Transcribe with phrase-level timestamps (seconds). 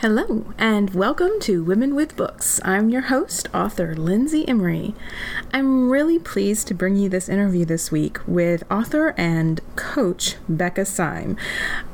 [0.00, 2.60] Hello, and welcome to Women with Books.
[2.64, 4.94] I'm your host, author Lindsay Emery.
[5.52, 10.84] I'm really pleased to bring you this interview this week with author and coach Becca
[10.84, 11.36] Syme.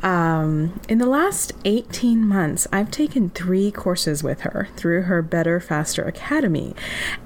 [0.04, 5.60] Um, in the last 18 months, I've taken three courses with her through her Better
[5.60, 6.74] Faster Academy.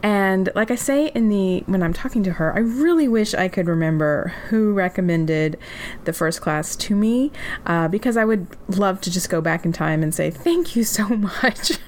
[0.00, 3.48] And like I say in the when I'm talking to her, I really wish I
[3.48, 5.58] could remember who recommended
[6.04, 7.32] the first class to me
[7.66, 10.84] uh, because I would love to just go back in time and say, Thank you
[10.84, 11.78] so much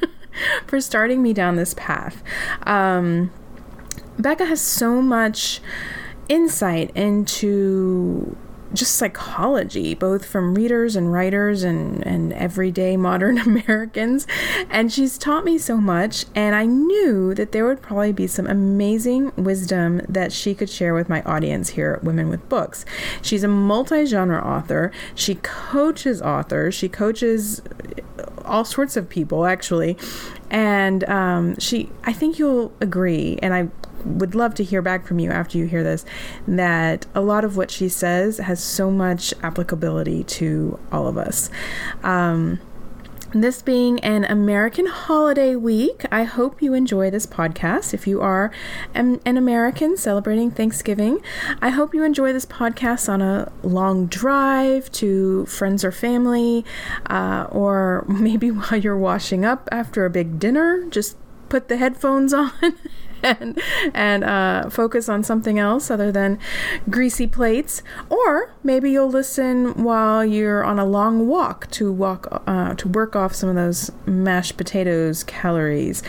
[0.67, 2.21] for starting me down this path.
[2.65, 3.31] Um,
[4.19, 5.61] Becca has so much
[6.29, 8.37] insight into
[8.73, 14.27] just psychology, both from readers and writers and, and everyday modern Americans.
[14.71, 18.47] And she's taught me so much, and I knew that there would probably be some
[18.47, 22.85] amazing wisdom that she could share with my audience here at Women with Books.
[23.23, 27.63] She's a multi genre author, she coaches authors, she coaches
[28.45, 29.97] all sorts of people, actually.
[30.51, 33.69] And um, she, I think you'll agree, and I
[34.05, 36.05] would love to hear back from you after you hear this
[36.47, 41.51] that a lot of what she says has so much applicability to all of us.
[42.03, 42.61] Um,
[43.33, 47.95] this being an American holiday week, I hope you enjoy this podcast.
[47.95, 48.51] If you are
[48.93, 51.21] an, American celebrating Thanksgiving,
[51.63, 56.65] I hope you enjoy this podcast on a long drive to friends or family,
[57.07, 60.85] uh, or maybe while you're washing up after a big dinner.
[60.87, 61.17] Just
[61.49, 62.51] put the headphones on
[63.23, 63.61] and
[63.95, 66.39] and uh, focus on something else other than
[66.89, 67.83] greasy plates.
[68.09, 73.17] Or maybe you'll listen while you're on a long walk to walk uh, to work
[73.17, 76.03] off some of those mashed potatoes calories.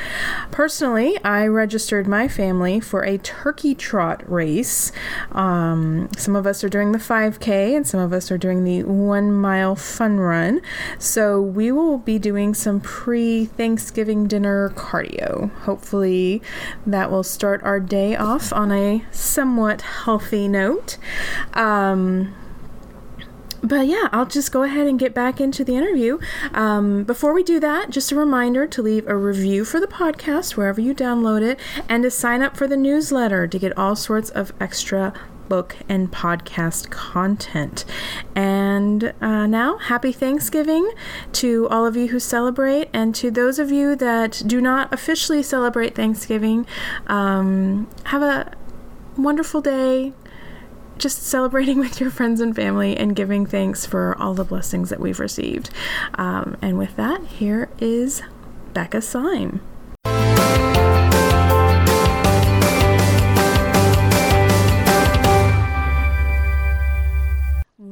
[0.51, 4.91] Personally, I registered my family for a turkey trot race.
[5.31, 8.83] Um, some of us are doing the 5K, and some of us are doing the
[8.83, 10.61] one mile fun run.
[10.99, 15.51] So we will be doing some pre Thanksgiving dinner cardio.
[15.61, 16.41] Hopefully
[16.85, 20.99] that that will start our day off on a somewhat healthy note.
[21.55, 22.35] Um,
[23.63, 26.19] but yeah, I'll just go ahead and get back into the interview.
[26.53, 30.55] Um, before we do that, just a reminder to leave a review for the podcast
[30.55, 34.29] wherever you download it and to sign up for the newsletter to get all sorts
[34.29, 35.11] of extra
[35.51, 37.83] book and podcast content.
[38.33, 40.89] And uh, now, happy Thanksgiving
[41.33, 45.43] to all of you who celebrate, and to those of you that do not officially
[45.43, 46.65] celebrate Thanksgiving.
[47.07, 48.53] Um, have a
[49.17, 50.13] wonderful day
[50.97, 55.01] just celebrating with your friends and family and giving thanks for all the blessings that
[55.01, 55.69] we've received.
[56.13, 58.23] Um, and with that, here is
[58.73, 59.59] Becca Syme.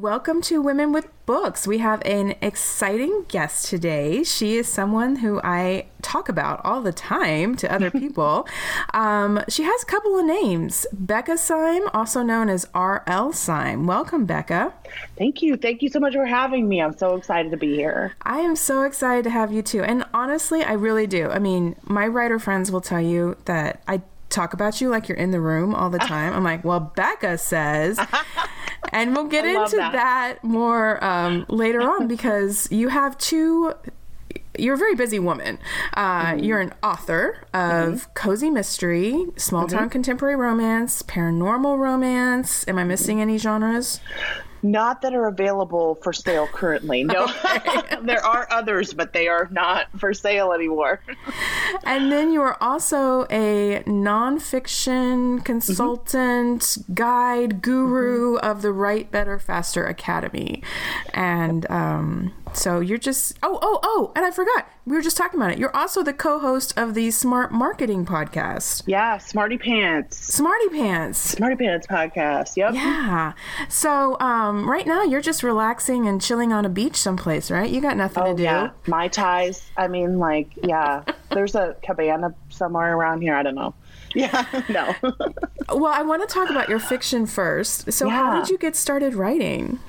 [0.01, 1.67] Welcome to Women with Books.
[1.67, 4.23] We have an exciting guest today.
[4.23, 8.47] She is someone who I talk about all the time to other people.
[8.93, 13.33] um, she has a couple of names Becca Syme, also known as R.L.
[13.33, 13.87] Syme.
[13.87, 14.73] Welcome, Becca.
[15.17, 15.57] Thank you.
[15.57, 16.81] Thank you so much for having me.
[16.81, 18.15] I'm so excited to be here.
[18.21, 19.83] I am so excited to have you too.
[19.83, 21.29] And honestly, I really do.
[21.29, 25.17] I mean, my writer friends will tell you that I talk about you like you're
[25.17, 26.33] in the room all the time.
[26.33, 27.99] I'm like, well, Becca says,
[28.91, 29.93] and we'll get into that.
[29.93, 33.73] that, more um, later on because you have two.
[34.57, 35.57] You're a very busy woman.
[35.93, 36.43] Uh, mm-hmm.
[36.43, 38.13] You're an author of mm-hmm.
[38.13, 39.89] cozy mystery, small town mm-hmm.
[39.89, 42.67] contemporary romance, paranormal romance.
[42.67, 44.01] Am I missing any genres?
[44.61, 47.03] Not that are available for sale currently.
[47.09, 47.27] No,
[48.03, 51.01] there are others, but they are not for sale anymore.
[51.83, 56.93] and then you are also a nonfiction consultant, mm-hmm.
[56.93, 58.45] guide, guru mm-hmm.
[58.45, 60.61] of the Write Better Faster Academy,
[61.13, 65.39] and um, so you're just oh oh oh, and I forgot we were just talking
[65.39, 65.59] about it.
[65.59, 68.81] You're also the co-host of the Smart Marketing podcast.
[68.87, 70.17] Yeah, Smarty Pants.
[70.17, 71.19] Smarty Pants.
[71.19, 72.57] Smarty Pants podcast.
[72.57, 72.73] Yep.
[72.73, 73.33] Yeah.
[73.67, 77.69] So um, Um, right now you're just relaxing and chilling on a beach someplace, right?
[77.69, 78.43] You got nothing oh, to do.
[78.43, 79.69] Yeah, mai tais.
[79.77, 81.03] I mean, like, yeah.
[81.31, 83.35] There's a cabana somewhere around here.
[83.35, 83.75] I don't know.
[84.13, 84.95] Yeah, no.
[85.69, 87.91] well, I want to talk about your fiction first.
[87.91, 88.13] So, yeah.
[88.13, 89.79] how did you get started writing?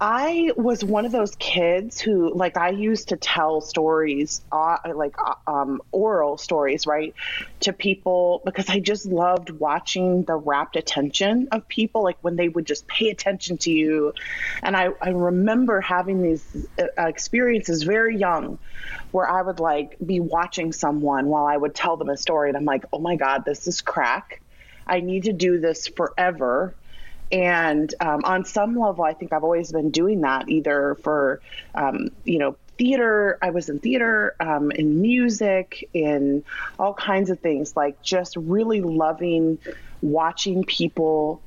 [0.00, 5.16] I was one of those kids who, like, I used to tell stories, uh, like
[5.18, 7.14] uh, um, oral stories, right,
[7.60, 12.48] to people because I just loved watching the rapt attention of people, like when they
[12.48, 14.14] would just pay attention to you.
[14.62, 18.58] And I, I remember having these uh, experiences very young
[19.12, 22.56] where I would like be watching someone while I would tell them a story, and
[22.56, 24.40] I'm like, oh my God, this is crack.
[24.86, 26.74] I need to do this forever.
[27.32, 31.40] And um, on some level, I think I've always been doing that, either for,
[31.74, 33.38] um, you know, theater.
[33.40, 36.44] I was in theater, um, in music, in
[36.78, 39.58] all kinds of things, like just really loving
[40.02, 41.40] watching people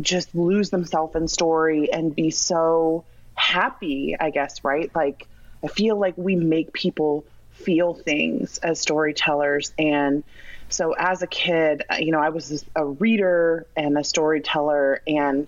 [0.00, 4.90] just lose themselves in story and be so happy, I guess, right?
[4.94, 5.26] Like,
[5.64, 9.72] I feel like we make people feel things as storytellers.
[9.78, 10.24] And
[10.68, 15.00] so as a kid, you know, I was a reader and a storyteller.
[15.06, 15.46] And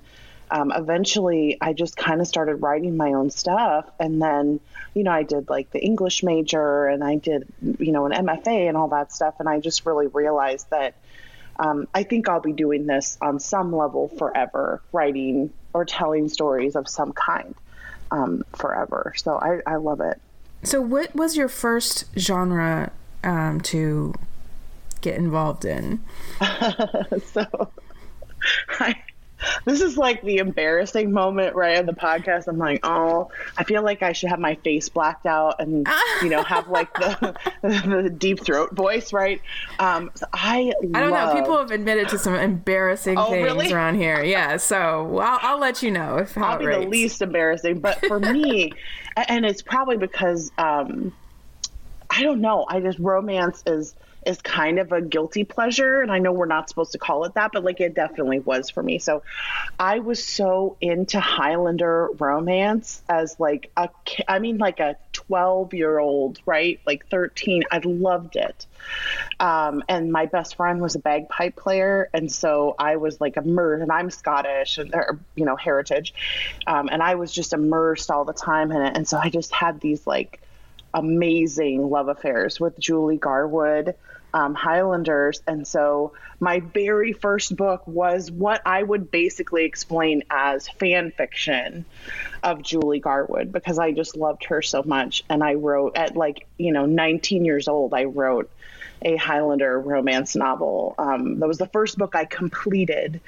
[0.51, 3.85] um, eventually I just kind of started writing my own stuff.
[4.01, 4.61] And then,
[4.95, 7.47] you know, I did like the English major and I did,
[7.79, 9.35] you know, an MFA and all that stuff.
[9.39, 10.95] And I just really realized that
[11.59, 16.77] um, I think I'll be doing this on some level forever, writing or telling stories
[16.77, 17.55] of some kind
[18.11, 19.13] um, forever.
[19.17, 20.21] So I, I love it.
[20.63, 22.91] So, what was your first genre
[23.23, 24.15] um, to
[25.01, 26.03] get involved in?
[27.33, 27.71] so,
[29.67, 32.47] this is like the embarrassing moment right on the podcast.
[32.47, 35.87] I'm like, oh, I feel like I should have my face blacked out and
[36.23, 39.43] you know have like the the deep throat voice, right?
[39.81, 41.35] Um, so I I don't love...
[41.35, 41.41] know.
[41.41, 43.73] People have admitted to some embarrassing oh, things really?
[43.73, 44.23] around here.
[44.23, 46.85] Yeah, so I'll, I'll let you know if I'll be rates.
[46.85, 47.81] the least embarrassing.
[47.81, 48.73] But for me,
[49.29, 51.13] and it's probably because um,
[52.09, 52.67] I don't know.
[52.69, 56.03] I just romance is is kind of a guilty pleasure.
[56.03, 58.69] And I know we're not supposed to call it that, but like it definitely was
[58.69, 58.99] for me.
[58.99, 59.23] So
[59.79, 63.89] I was so into Highlander romance as like a,
[64.27, 66.81] I mean, like a 12 year old, right?
[66.85, 67.63] Like 13.
[67.71, 68.67] I loved it.
[69.39, 72.11] Um, and my best friend was a bagpipe player.
[72.13, 76.15] And so I was like immersed, and I'm Scottish and, or, you know, heritage.
[76.67, 78.97] Um, and I was just immersed all the time in it.
[78.97, 80.41] And so I just had these like,
[80.95, 83.95] amazing love affairs with Julie Garwood,
[84.37, 85.43] um, Highlanders.
[85.47, 91.87] And so my very first book was what I would basically explain as fan fiction
[92.43, 95.25] of Julie Garwood because I just loved her so much.
[95.31, 98.51] And I wrote at like, you know, 19 years old, I wrote
[99.01, 100.95] a Highlander romance novel.
[100.99, 103.23] Um, that was the first book I completed.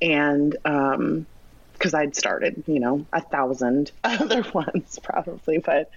[0.00, 1.26] And, um,
[1.74, 5.58] because I'd started, you know, a thousand other ones probably.
[5.58, 5.90] But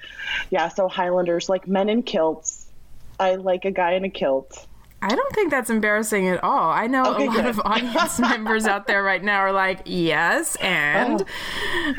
[0.49, 2.60] yeah, so Highlanders, like men in kilts,
[3.21, 4.67] I like a guy in a kilt.
[5.03, 6.69] I don't think that's embarrassing at all.
[6.69, 7.45] I know okay, a lot good.
[7.45, 11.23] of audience members out there right now are like, yes, and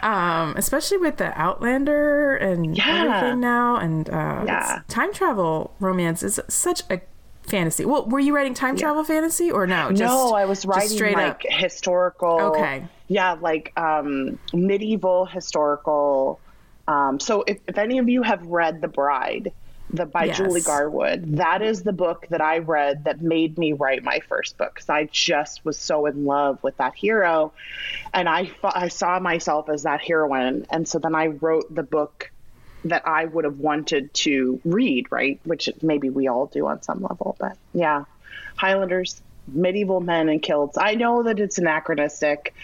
[0.02, 0.08] oh.
[0.08, 3.04] um, especially with the Outlander and yeah.
[3.04, 4.82] everything now, and uh, yeah.
[4.88, 7.00] time travel romance is such a
[7.42, 7.84] fantasy.
[7.84, 9.90] Well, were you writing time travel fantasy or no?
[9.90, 11.52] Just, no, I was writing straight like up.
[11.52, 12.40] historical.
[12.40, 12.84] Okay.
[13.08, 16.40] Yeah, like um, medieval historical.
[16.86, 19.52] Um, so if, if any of you have read The Bride,
[19.92, 20.38] the by yes.
[20.38, 21.36] Julie Garwood.
[21.36, 24.88] That is the book that I read that made me write my first book because
[24.88, 27.52] I just was so in love with that hero,
[28.12, 32.30] and I I saw myself as that heroine, and so then I wrote the book
[32.84, 35.38] that I would have wanted to read, right?
[35.44, 38.04] Which maybe we all do on some level, but yeah,
[38.56, 39.20] Highlanders.
[39.48, 40.78] Medieval men in kilts.
[40.78, 42.54] I know that it's anachronistic,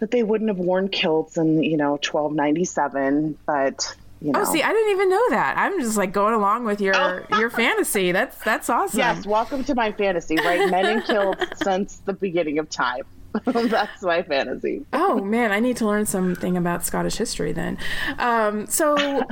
[0.00, 4.40] that they wouldn't have worn kilts in, you know, 1297, but you know.
[4.40, 5.56] Oh, see, I didn't even know that.
[5.56, 7.38] I'm just like going along with your oh.
[7.38, 8.12] your fantasy.
[8.12, 8.98] That's that's awesome.
[8.98, 10.36] Yes, welcome to my fantasy.
[10.36, 13.04] Right, men in kilts since the beginning of time.
[13.44, 14.84] that's my fantasy.
[14.92, 17.78] oh man, I need to learn something about Scottish history then.
[18.18, 19.22] Um, so,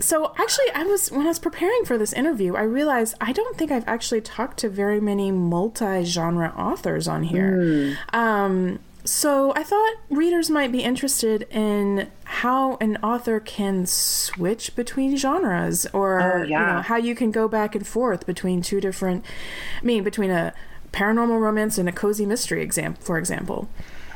[0.00, 3.56] so actually, I was when I was preparing for this interview, I realized I don't
[3.56, 7.58] think I've actually talked to very many multi-genre authors on here.
[7.58, 8.14] Mm.
[8.14, 15.16] Um, so I thought readers might be interested in how an author can switch between
[15.16, 16.42] genres or oh, yeah.
[16.42, 19.24] you know, how you can go back and forth between two different
[19.80, 20.52] I mean between a
[20.92, 23.68] paranormal romance and a cozy mystery exam for example.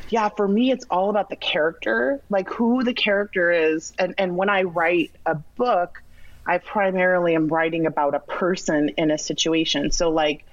[0.09, 4.35] Yeah, for me it's all about the character, like who the character is and and
[4.35, 6.03] when I write a book,
[6.45, 9.91] I primarily am writing about a person in a situation.
[9.91, 10.45] So like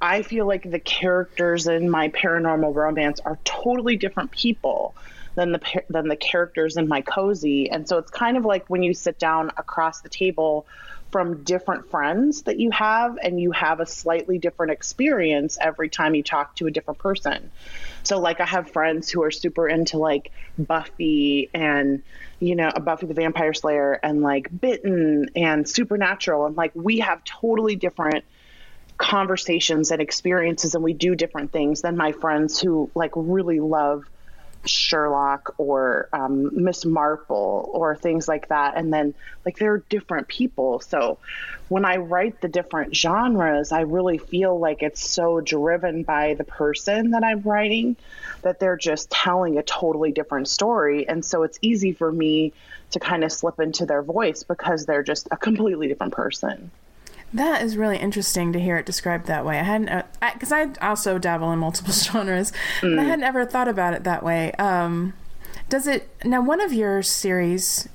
[0.00, 4.94] I feel like the characters in my paranormal romance are totally different people
[5.34, 8.82] than the than the characters in my cozy, and so it's kind of like when
[8.82, 10.66] you sit down across the table
[11.10, 16.14] from different friends that you have and you have a slightly different experience every time
[16.14, 17.50] you talk to a different person.
[18.02, 22.02] So like I have friends who are super into like Buffy and
[22.38, 27.00] you know uh, Buffy the Vampire Slayer and like Bitten and Supernatural and like we
[27.00, 28.24] have totally different
[28.96, 34.04] conversations and experiences and we do different things than my friends who like really love
[34.66, 38.76] Sherlock or um, Miss Marple or things like that.
[38.76, 39.14] And then,
[39.44, 40.80] like, they're different people.
[40.80, 41.18] So
[41.68, 46.44] when I write the different genres, I really feel like it's so driven by the
[46.44, 47.96] person that I'm writing
[48.42, 51.08] that they're just telling a totally different story.
[51.08, 52.52] And so it's easy for me
[52.90, 56.70] to kind of slip into their voice because they're just a completely different person.
[57.32, 59.58] That is really interesting to hear it described that way.
[59.58, 62.98] I hadn't, because uh, I, I, also dabble in multiple genres, mm.
[62.98, 64.52] I hadn't ever thought about it that way.
[64.52, 65.14] Um,
[65.68, 66.42] does it now?
[66.42, 67.88] One of your series,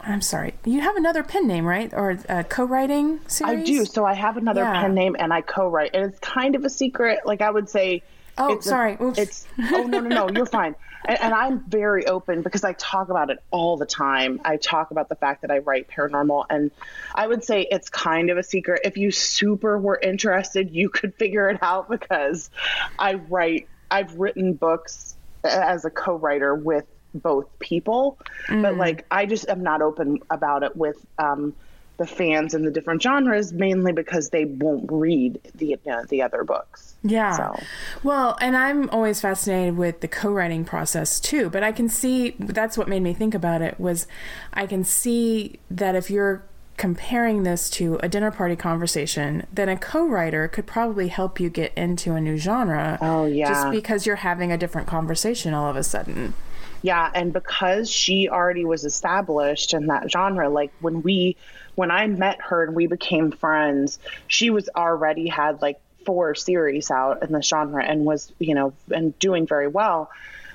[0.00, 3.60] I'm sorry, you have another pen name, right, or a co-writing series?
[3.60, 3.84] I do.
[3.86, 4.82] So I have another yeah.
[4.82, 7.20] pen name, and I co-write, and it's kind of a secret.
[7.24, 8.02] Like I would say.
[8.38, 8.96] Oh, sorry.
[9.00, 10.74] A, it's oh no no no, you're fine
[11.06, 14.40] and, and, I'm very open because I talk about it all the time.
[14.44, 16.70] I talk about the fact that I write paranormal, and
[17.14, 18.82] I would say it's kind of a secret.
[18.84, 22.50] If you super were interested, you could figure it out because
[22.98, 23.68] I write.
[23.90, 28.62] I've written books as a co-writer with both people, mm.
[28.62, 31.04] but like I just am not open about it with.
[31.18, 31.54] Um,
[32.00, 36.44] the fans in the different genres mainly because they won't read the uh, the other
[36.44, 36.94] books.
[37.02, 37.36] Yeah.
[37.36, 37.62] So.
[38.02, 42.78] Well, and I'm always fascinated with the co-writing process too, but I can see that's
[42.78, 44.06] what made me think about it was
[44.54, 46.42] I can see that if you're
[46.78, 51.70] comparing this to a dinner party conversation, then a co-writer could probably help you get
[51.74, 52.96] into a new genre.
[53.02, 53.50] Oh yeah.
[53.50, 56.32] Just because you're having a different conversation all of a sudden.
[56.80, 61.36] Yeah, and because she already was established in that genre, like when we
[61.80, 66.90] when I met her and we became friends, she was already had like four series
[66.90, 70.10] out in the genre and was, you know, and doing very well.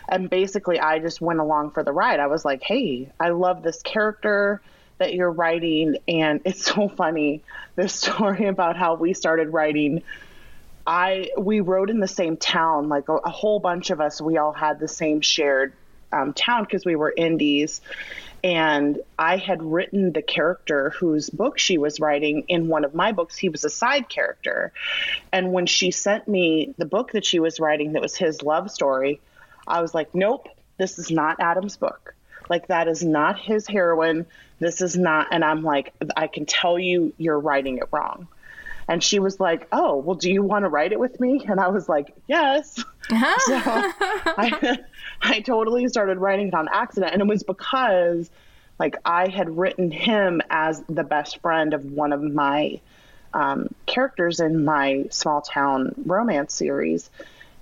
[0.08, 2.20] And basically, I just went along for the ride.
[2.20, 4.62] I was like, hey, I love this character
[5.00, 5.98] that you're writing.
[6.08, 7.42] And it's so funny
[7.76, 10.04] this story about how we started writing.
[10.86, 14.22] I we wrote in the same town, like a, a whole bunch of us.
[14.22, 15.74] We all had the same shared
[16.12, 17.82] um, town because we were indies,
[18.46, 23.12] and I had written the character whose book she was writing in one of my
[23.12, 23.36] books.
[23.36, 24.72] He was a side character.
[25.34, 28.70] And when she sent me the book that she was writing that was his love
[28.70, 29.20] story,
[29.66, 30.48] I was like, nope,
[30.78, 32.14] this is not Adam's book.
[32.48, 34.28] Like, that is not his heroine.
[34.60, 35.30] This is not.
[35.32, 38.28] And I'm like, I can tell you, you're writing it wrong.
[38.88, 41.46] And she was like, Oh, well, do you want to write it with me?
[41.48, 42.84] And I was like, Yes.
[43.10, 43.40] Uh-huh.
[43.40, 44.80] so I,
[45.22, 47.14] I totally started writing it on accident.
[47.14, 48.30] And it was because
[48.80, 52.80] like I had written him as the best friend of one of my
[53.34, 57.10] um, characters in my small town romance series.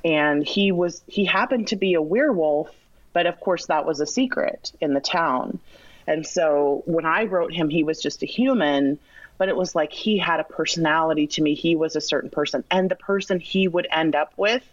[0.05, 2.69] And he was, he happened to be a werewolf,
[3.13, 5.59] but of course that was a secret in the town.
[6.05, 8.99] And so when I wrote him, he was just a human,
[9.37, 11.55] but it was like he had a personality to me.
[11.55, 12.63] He was a certain person.
[12.69, 14.63] And the person he would end up with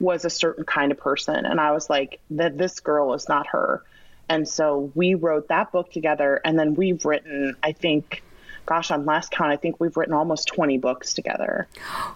[0.00, 1.46] was a certain kind of person.
[1.46, 3.82] And I was like, that this girl is not her.
[4.28, 6.40] And so we wrote that book together.
[6.44, 8.22] And then we've written, I think,
[8.66, 11.68] gosh, on last count, I think we've written almost 20 books together.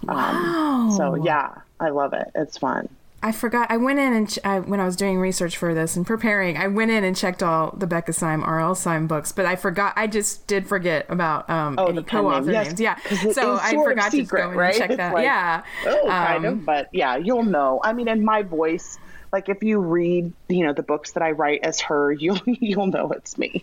[0.02, 0.16] Wow.
[0.16, 2.30] Um, so yeah, I love it.
[2.34, 2.88] It's fun.
[3.22, 3.70] I forgot.
[3.70, 6.56] I went in and ch- I, when I was doing research for this and preparing,
[6.56, 8.74] I went in and checked all the Becca Syme, R.L.
[8.74, 9.94] Syme books, but I forgot.
[9.96, 12.80] I just did forget about um, oh, any co-author yes, names.
[12.80, 12.98] Yeah,
[13.32, 14.74] so I forgot secret, to go right?
[14.74, 15.14] and check it's that.
[15.14, 17.80] Like, yeah, oh, um, kind of, but yeah, you'll know.
[17.82, 18.98] I mean, in my voice.
[19.32, 22.86] Like if you read, you know, the books that I write as her, you'll you'll
[22.86, 23.62] know it's me.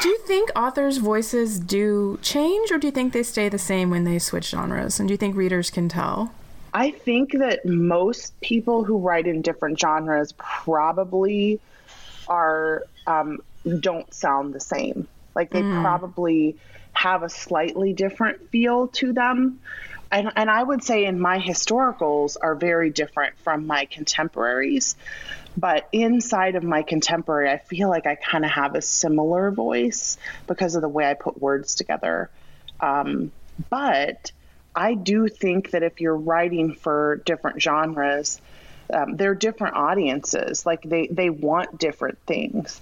[0.00, 3.90] do you think authors' voices do change, or do you think they stay the same
[3.90, 5.00] when they switch genres?
[5.00, 6.32] And do you think readers can tell?
[6.72, 11.60] I think that most people who write in different genres probably
[12.26, 13.40] are um,
[13.80, 15.08] don't sound the same.
[15.34, 15.82] Like they mm.
[15.82, 16.56] probably
[16.92, 19.60] have a slightly different feel to them.
[20.10, 24.96] And, and I would say in my historicals are very different from my contemporaries.
[25.56, 30.16] But inside of my contemporary, I feel like I kind of have a similar voice
[30.46, 32.30] because of the way I put words together.
[32.80, 33.32] Um,
[33.70, 34.32] but
[34.78, 38.40] I do think that if you're writing for different genres,
[38.94, 40.64] um, they're different audiences.
[40.64, 42.80] Like they, they want different things.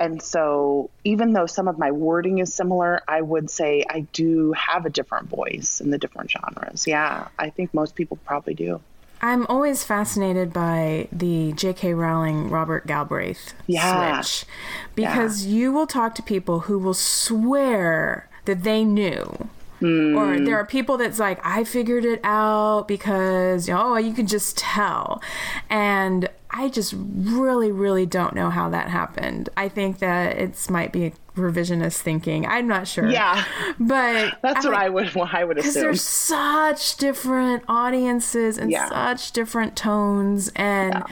[0.00, 4.52] And so, even though some of my wording is similar, I would say I do
[4.52, 6.86] have a different voice in the different genres.
[6.86, 8.80] Yeah, I think most people probably do.
[9.20, 11.92] I'm always fascinated by the J.K.
[11.92, 14.20] Rowling Robert Galbraith yeah.
[14.22, 14.46] switch
[14.94, 15.54] because yeah.
[15.54, 19.48] you will talk to people who will swear that they knew
[19.80, 20.16] Mm.
[20.16, 24.12] Or there are people that's like, I figured it out because, you know, oh, you
[24.12, 25.22] can just tell.
[25.68, 29.48] And I just really, really don't know how that happened.
[29.56, 32.46] I think that it's might be revisionist thinking.
[32.46, 33.06] I'm not sure.
[33.10, 33.44] Yeah,
[33.80, 35.70] but that's I, what I would what I would assume.
[35.70, 38.88] Because there's such different audiences and yeah.
[38.88, 41.04] such different tones, and yeah.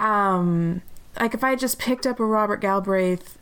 [0.00, 0.82] um,
[1.20, 3.37] like if I just picked up a Robert Galbraith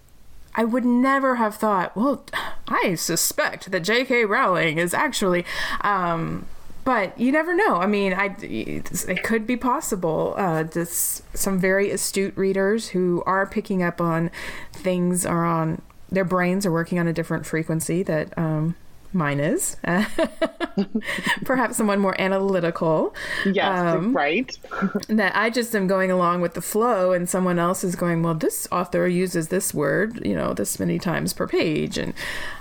[0.56, 2.24] I would never have thought, well,
[2.68, 4.24] I suspect that J.K.
[4.24, 5.44] Rowling is actually.
[5.82, 6.46] Um,
[6.84, 7.76] but you never know.
[7.76, 10.34] I mean, I, it could be possible.
[10.36, 14.30] Uh, some very astute readers who are picking up on
[14.72, 18.76] things are on their brains are working on a different frequency that um,
[19.16, 19.76] mine is.
[21.44, 23.14] Perhaps someone more analytical.
[23.44, 24.56] Yes, um, right.
[25.08, 28.34] that I just am going along with the flow, and someone else is going, well,
[28.34, 31.98] this author uses this word, you know, this many times per page.
[31.98, 32.14] And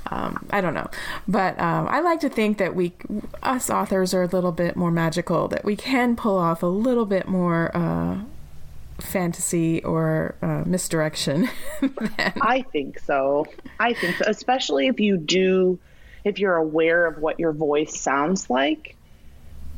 [0.07, 0.89] um, I don't know.
[1.27, 2.93] But um, I like to think that we,
[3.43, 7.05] us authors, are a little bit more magical, that we can pull off a little
[7.05, 7.75] bit more.
[7.75, 8.19] Uh,
[9.00, 11.50] fantasy or uh, misdirection.
[12.41, 13.45] I think so.
[13.79, 15.79] I think so, especially if you do
[16.25, 18.98] if you're aware of what your voice sounds like,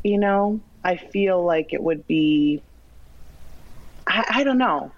[0.02, 2.62] you know, I feel like it would be,
[4.06, 4.90] I, I don't know.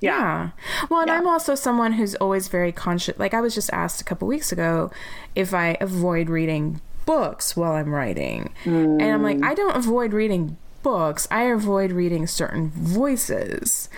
[0.00, 0.18] Yeah.
[0.18, 0.50] yeah.
[0.90, 1.16] Well, and yeah.
[1.16, 3.18] I'm also someone who's always very conscious.
[3.18, 4.90] Like I was just asked a couple weeks ago
[5.34, 8.52] if I avoid reading books while I'm writing.
[8.64, 9.00] Mm.
[9.00, 9.44] And I'm like, mm.
[9.44, 13.88] I don't avoid reading books, I avoid reading certain voices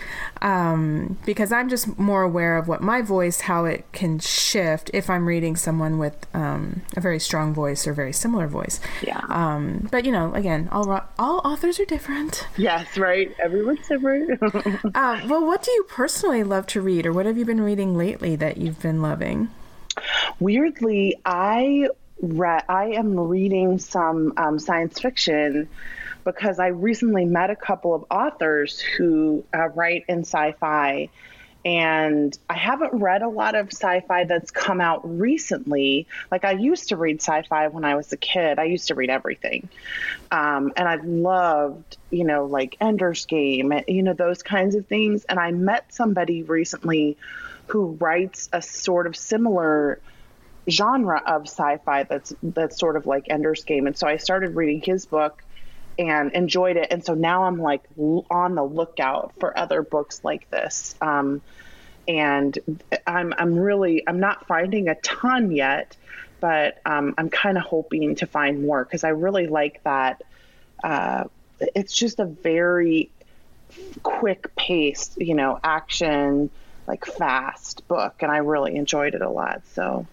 [0.41, 5.09] um, because I'm just more aware of what my voice, how it can shift if
[5.09, 8.79] I'm reading someone with um, a very strong voice or very similar voice.
[9.01, 9.21] Yeah.
[9.29, 12.47] Um, but you know, again, all all authors are different.
[12.57, 13.35] Yes, right.
[13.43, 14.41] Everyone's different.
[14.95, 17.95] uh, well, what do you personally love to read, or what have you been reading
[17.95, 19.49] lately that you've been loving?
[20.39, 21.89] Weirdly, I
[22.21, 22.63] read.
[22.69, 25.67] I am reading some um, science fiction
[26.25, 31.09] because I recently met a couple of authors who uh, write in sci fi.
[31.63, 36.05] And I haven't read a lot of sci fi that's come out recently.
[36.29, 38.95] Like, I used to read sci fi when I was a kid, I used to
[38.95, 39.69] read everything.
[40.31, 45.25] Um, and I loved, you know, like Ender's Game, you know, those kinds of things.
[45.25, 47.17] And I met somebody recently
[47.67, 49.99] who writes a sort of similar
[50.69, 54.81] genre of sci-fi that's that's sort of like Ender's Game and so I started reading
[54.81, 55.43] his book
[55.97, 56.87] and enjoyed it.
[56.91, 57.83] And so now I'm like
[58.29, 60.95] on the lookout for other books like this.
[61.01, 61.41] Um,
[62.07, 62.57] and
[63.07, 65.97] I'm I'm really I'm not finding a ton yet,
[66.39, 70.21] but um, I'm kind of hoping to find more because I really like that.
[70.83, 71.25] Uh,
[71.59, 73.09] it's just a very
[74.03, 76.49] quick paced, you know, action
[76.87, 79.63] like fast book, and I really enjoyed it a lot.
[79.73, 80.05] So,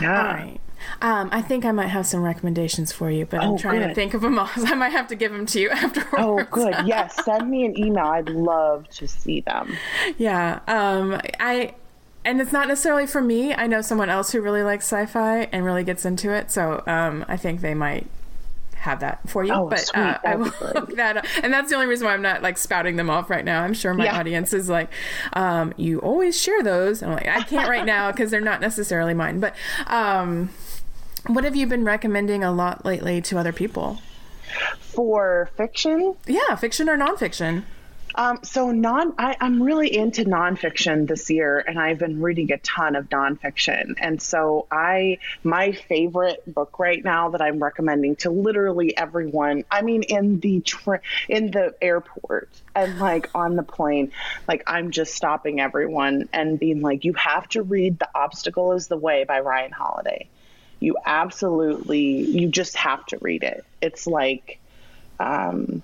[0.00, 0.18] yeah.
[0.18, 0.60] All right.
[1.00, 3.88] Um, I think I might have some recommendations for you, but oh, I'm trying good.
[3.88, 4.46] to think of them all.
[4.56, 6.14] So I might have to give them to you afterwards.
[6.18, 6.74] Oh, good.
[6.86, 8.06] Yes, send me an email.
[8.06, 9.76] I'd love to see them.
[10.18, 10.60] Yeah.
[10.66, 11.74] Um, I
[12.24, 13.54] and it's not necessarily for me.
[13.54, 17.24] I know someone else who really likes sci-fi and really gets into it, so um,
[17.28, 18.08] I think they might
[18.86, 19.52] have that for you.
[19.52, 20.00] Oh, but sweet.
[20.00, 21.24] Uh, I will look that up.
[21.42, 23.62] And that's the only reason why I'm not like spouting them off right now.
[23.62, 24.18] I'm sure my yeah.
[24.18, 24.90] audience is like,
[25.32, 27.02] um, you always share those.
[27.02, 29.40] And I'm like, I can't right now because they're not necessarily mine.
[29.40, 29.54] But
[29.86, 30.50] um,
[31.28, 33.98] what have you been recommending a lot lately to other people?
[34.78, 36.16] For fiction?
[36.26, 37.64] Yeah, fiction or nonfiction.
[38.16, 42.56] Um, so non, I, am really into nonfiction this year, and I've been reading a
[42.58, 43.94] ton of nonfiction.
[43.98, 49.64] And so I, my favorite book right now that I'm recommending to literally everyone.
[49.70, 54.12] I mean, in the tra- in the airport and like on the plane,
[54.48, 58.88] like I'm just stopping everyone and being like, you have to read "The Obstacle Is
[58.88, 60.26] the Way" by Ryan Holiday
[60.80, 63.64] you absolutely you just have to read it.
[63.80, 64.58] It's like
[65.18, 65.82] um,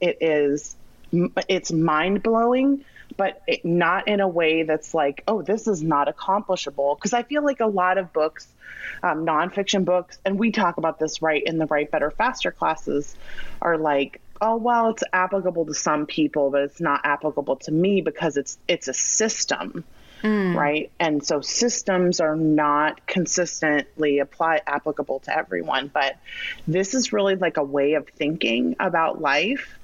[0.00, 0.76] it is
[1.48, 2.84] it's mind blowing
[3.16, 6.94] but it, not in a way that's like oh this is not accomplishable.
[6.94, 8.48] Because i feel like a lot of books
[9.02, 13.14] um, nonfiction books and we talk about this right in the Write, better faster classes
[13.60, 18.00] are like oh well it's applicable to some people but it's not applicable to me
[18.00, 19.84] because it's it's a system
[20.22, 20.54] mm.
[20.54, 20.90] right?
[20.98, 26.16] And so systems are not consistently apply applicable to everyone, but
[26.66, 29.78] this is really like a way of thinking about life.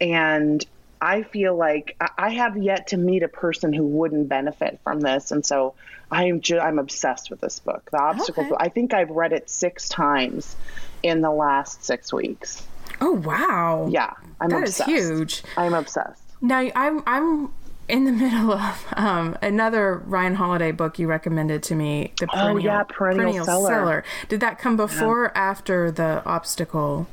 [0.00, 0.64] And
[1.00, 5.30] I feel like I have yet to meet a person who wouldn't benefit from this,
[5.30, 5.74] and so
[6.10, 8.44] I'm ju- I'm obsessed with this book, The Obstacle.
[8.44, 8.56] Okay.
[8.58, 10.56] I think I've read it six times
[11.02, 12.66] in the last six weeks.
[13.00, 13.88] Oh wow!
[13.90, 14.90] Yeah, I'm that obsessed.
[14.90, 15.42] is huge.
[15.56, 16.22] I'm obsessed.
[16.40, 17.52] Now I'm I'm
[17.88, 22.54] in the middle of um, another Ryan Holiday book you recommended to me, the perennial,
[22.54, 23.68] oh yeah, perennial, perennial seller.
[23.68, 24.04] seller.
[24.28, 25.30] Did that come before yeah.
[25.30, 27.08] or after the obstacle?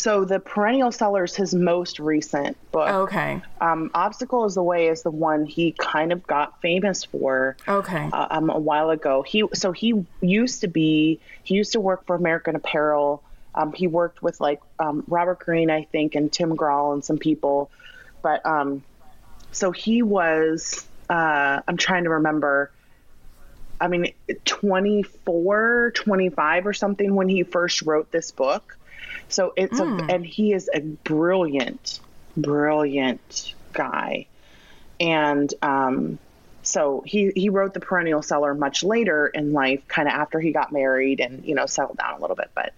[0.00, 2.88] So the Perennial Seller is his most recent book.
[2.88, 3.42] Okay.
[3.60, 7.54] Um, Obstacle is the Way is the one he kind of got famous for.
[7.68, 8.08] Okay.
[8.10, 9.20] Uh, um, a while ago.
[9.20, 13.22] He so he used to be he used to work for American Apparel.
[13.54, 17.18] Um, he worked with like um, Robert Greene, I think, and Tim McGraw and some
[17.18, 17.70] people.
[18.22, 18.82] But um,
[19.52, 20.86] so he was.
[21.08, 22.70] Uh, I'm trying to remember.
[23.80, 24.12] I mean,
[24.44, 28.76] 24, 25 or something when he first wrote this book.
[29.28, 32.00] So it's a, and he is a brilliant,
[32.36, 34.26] brilliant guy.
[34.98, 36.18] And um,
[36.70, 40.52] so he, he wrote The Perennial Seller much later in life, kind of after he
[40.52, 42.50] got married and, you know, settled down a little bit.
[42.54, 42.72] But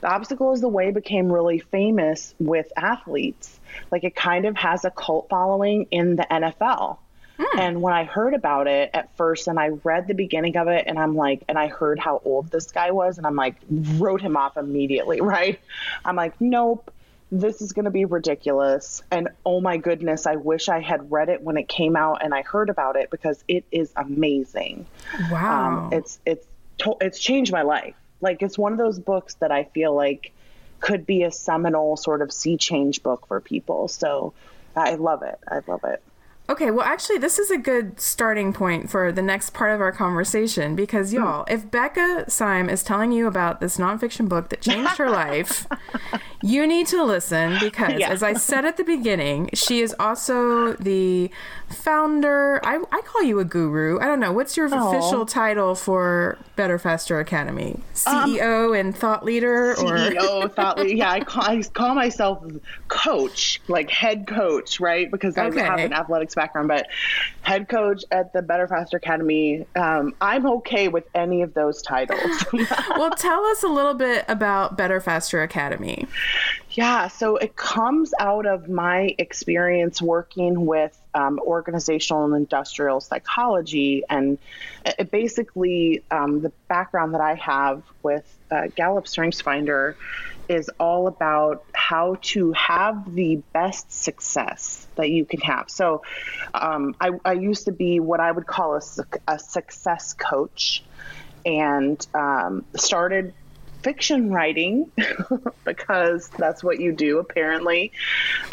[0.00, 3.58] The Obstacle is the Way became really famous with athletes.
[3.90, 6.98] Like it kind of has a cult following in the NFL.
[7.38, 7.58] Hmm.
[7.58, 10.84] And when I heard about it at first and I read the beginning of it
[10.86, 14.20] and I'm like, and I heard how old this guy was and I'm like, wrote
[14.20, 15.58] him off immediately, right?
[16.04, 16.92] I'm like, nope,
[17.32, 19.02] this is going to be ridiculous.
[19.10, 22.34] And oh my goodness, I wish I had read it when it came out and
[22.34, 24.86] I heard about it because it is amazing.
[25.30, 25.86] wow.
[25.86, 26.46] Um, it's, it's,
[26.78, 27.94] to- it's changed my life.
[28.20, 30.32] Like it's one of those books that I feel like
[30.80, 33.88] could be a seminal sort of sea change book for people.
[33.88, 34.32] So
[34.74, 35.38] I love it.
[35.48, 36.02] I love it.
[36.50, 39.92] Okay, well, actually, this is a good starting point for the next part of our
[39.92, 41.18] conversation because, hmm.
[41.18, 45.68] y'all, if Becca Syme is telling you about this nonfiction book that changed her life,
[46.42, 48.10] you need to listen because, Yeah.
[48.10, 51.30] as I said at the beginning, she is also the
[51.68, 52.60] founder.
[52.64, 54.00] I, I call you a guru.
[54.00, 54.32] I don't know.
[54.32, 54.88] What's your oh.
[54.88, 57.78] official title for Better Faster Academy?
[58.06, 59.72] Um, CEO and thought leader?
[59.72, 60.96] Or CEO thought, leader.
[60.96, 62.44] yeah, I call, I call myself
[62.88, 65.08] coach, like head coach, right?
[65.08, 65.60] Because I Okay.
[65.60, 66.86] have an athletics background, but
[67.42, 69.66] head coach at the Better Faster Academy.
[69.76, 72.44] Um, I'm okay with any of those titles.
[72.96, 76.06] well, tell us a little bit about Better Faster Academy.
[76.70, 84.04] Yeah, so it comes out of my experience working with um, organizational and industrial psychology.
[84.08, 84.38] And
[84.84, 89.94] it basically, um, the background that I have with uh, Gallup StrengthsFinder
[90.50, 95.70] is all about how to have the best success that you can have.
[95.70, 96.02] So
[96.52, 98.80] um, I, I used to be what I would call a,
[99.28, 100.82] a success coach
[101.46, 103.32] and um, started
[103.82, 104.90] fiction writing
[105.64, 107.92] because that's what you do apparently.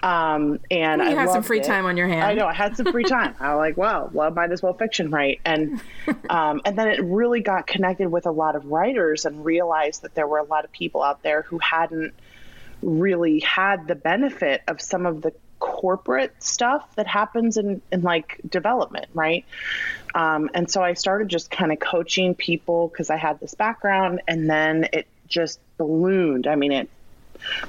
[0.03, 1.65] Um, and You I have some free it.
[1.65, 2.25] time on your hands.
[2.25, 3.35] I know I had some free time.
[3.39, 5.41] I was like, well, well, I might as well fiction write.
[5.45, 5.81] And
[6.29, 10.15] um, and then it really got connected with a lot of writers and realized that
[10.15, 12.13] there were a lot of people out there who hadn't
[12.81, 18.39] really had the benefit of some of the corporate stuff that happens in, in like
[18.47, 19.43] development, right?
[20.13, 24.21] Um, and so I started just kind of coaching people because I had this background,
[24.27, 26.47] and then it just ballooned.
[26.47, 26.89] I mean, it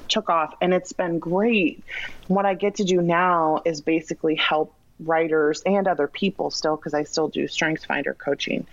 [0.09, 1.83] took off, and it's been great.
[2.27, 6.95] What I get to do now is basically help writers and other people still, because
[6.95, 8.67] I still do StrengthsFinder coaching.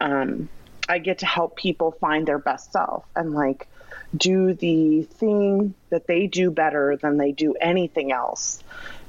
[0.00, 0.48] Um,
[0.88, 3.68] I get to help people find their best self and like
[4.16, 8.62] do the thing that they do better than they do anything else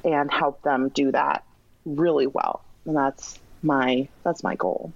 [0.05, 1.43] and help them do that
[1.85, 2.63] really well.
[2.85, 4.93] And that's my that's my goal.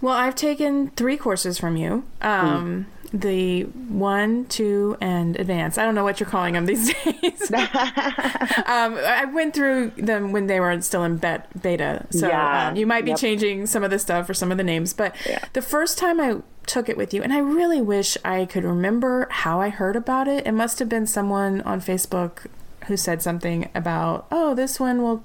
[0.00, 2.04] Well, I've taken three courses from you.
[2.20, 2.86] Um,
[3.16, 5.78] The one, two, and advanced.
[5.78, 7.48] I don't know what you're calling them these days.
[7.52, 12.68] um, I went through them when they were still in bet- beta, so Yeah.
[12.70, 13.18] um, you might be Yep.
[13.20, 14.92] changing some of the stuff or some of the names.
[14.92, 15.38] But Yeah.
[15.52, 19.28] the first time I took it with you, and I really wish I could remember
[19.30, 20.44] how I heard about it.
[20.46, 22.46] It must have been someone on Facebook
[22.86, 25.22] who said something about, "Oh, this one will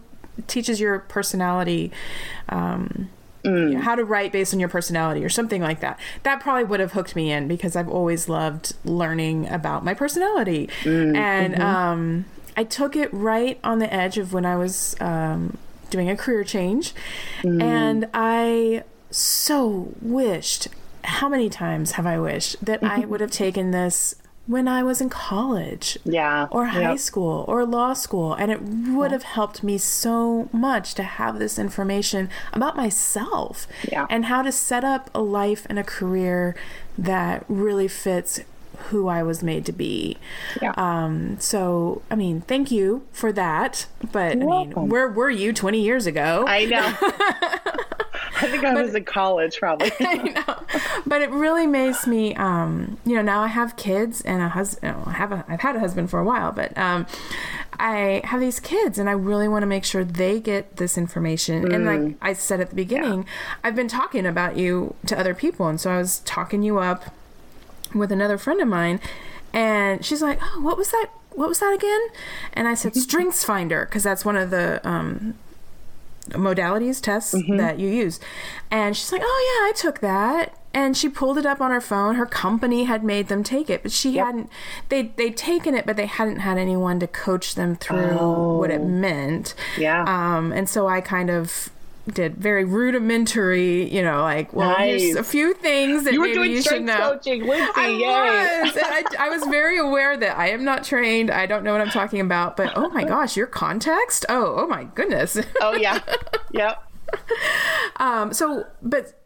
[0.48, 1.92] teaches your personality."
[2.50, 3.10] Um,
[3.44, 6.00] you know, how to write based on your personality or something like that.
[6.24, 10.70] That probably would have hooked me in because I've always loved learning about my personality.
[11.16, 12.26] and um,
[12.58, 15.58] I took it right on the edge of when I was um,
[15.90, 16.94] doing a career change.
[17.62, 20.68] And I so wished,
[21.04, 24.16] how many times have I wished that I would have taken this
[24.50, 26.48] when I was in college Yeah.
[26.50, 27.00] or high Yep.
[27.00, 31.60] school or law school and it would have helped me so much to have this
[31.60, 34.08] information about myself Yeah.
[34.10, 36.56] and how to set up a life and a career
[36.98, 38.42] that really fits
[38.90, 40.18] who I was made to be.
[40.62, 40.74] Yeah.
[40.78, 43.86] Um so I mean, thank you for that.
[44.12, 44.90] But I mean, welcome.
[44.90, 46.46] where were you 20 years ago?
[46.48, 46.88] I know.
[48.42, 49.92] I think I was in college probably.
[51.06, 54.96] but it really makes me um you know now i have kids and a husband
[55.06, 57.06] i have a i've had a husband for a while but um
[57.80, 61.72] i have these kids and i really want to make sure they get this information
[61.74, 63.26] and like i said at the beginning
[63.64, 67.14] i've been talking about you to other people and so i was talking you up
[67.94, 69.00] with another friend of mine
[69.54, 71.08] And she's like, "Oh, what was that?
[71.32, 72.02] What was that again?"
[72.54, 75.34] And I said, "Strengths Finder," because that's one of the um,
[76.32, 78.20] modalities tests that you use.
[78.72, 81.82] And she's like, "Oh yeah, I took that." And she pulled it up on her
[81.82, 82.16] phone.
[82.16, 84.50] Her company had made them take it, but she hadn't.
[84.90, 88.84] They they'd taken it, but they hadn't had anyone to coach them through what it
[88.84, 89.56] meant.
[89.78, 90.04] Yeah.
[90.04, 91.70] Um, and so I kind of
[92.10, 96.36] did very rudimentary, you know, like, well, here's a few things that You were maybe
[96.38, 96.98] doing you should know.
[96.98, 97.72] coaching, Lindsay.
[97.76, 98.62] I Yay.
[98.64, 98.78] was.
[98.82, 101.32] I, I was very aware that I am not trained.
[101.32, 102.58] I don't know what I'm talking about.
[102.58, 104.26] But oh my gosh, your context?
[104.30, 105.38] Oh, oh my goodness.
[105.62, 106.00] Oh yeah.
[106.52, 106.84] yep.
[107.98, 109.20] Um, so, but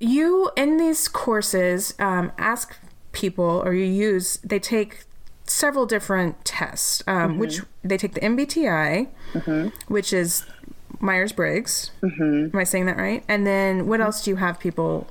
[0.00, 2.76] you in these courses um, ask
[3.12, 5.04] people, or you use, they take
[5.46, 9.08] several different tests, um, which they take the MBTI,
[9.88, 10.46] which is
[11.00, 11.90] Myers Briggs.
[12.02, 12.54] Mm-hmm.
[12.54, 13.24] Am I saying that right?
[13.28, 15.06] And then what else do you have people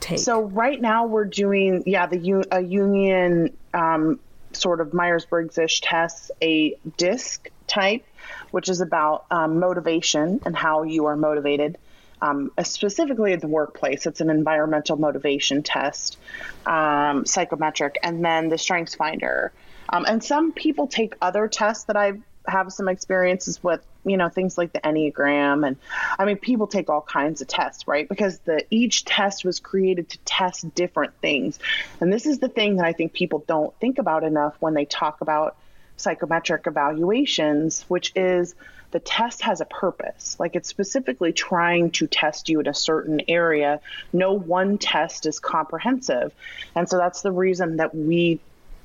[0.00, 0.18] take?
[0.18, 4.20] So right now we're doing yeah the a Jungian um,
[4.52, 8.04] sort of Myers Briggs ish test, a disc type,
[8.50, 11.78] which is about um, motivation and how you are motivated.
[12.22, 16.18] Um, specifically in the workplace, it's an environmental motivation test,
[16.66, 19.52] um, psychometric, and then the Strengths Finder.
[19.88, 24.28] Um, and some people take other tests that I have some experiences with, you know,
[24.28, 25.66] things like the Enneagram.
[25.66, 25.76] And
[26.18, 28.08] I mean, people take all kinds of tests, right?
[28.08, 31.58] Because the each test was created to test different things.
[32.00, 34.84] And this is the thing that I think people don't think about enough when they
[34.84, 35.56] talk about
[35.96, 38.54] psychometric evaluations, which is
[38.90, 40.36] the test has a purpose.
[40.40, 43.80] Like it's specifically trying to test you in a certain area.
[44.12, 46.32] No one test is comprehensive.
[46.74, 48.40] And so that's the reason that we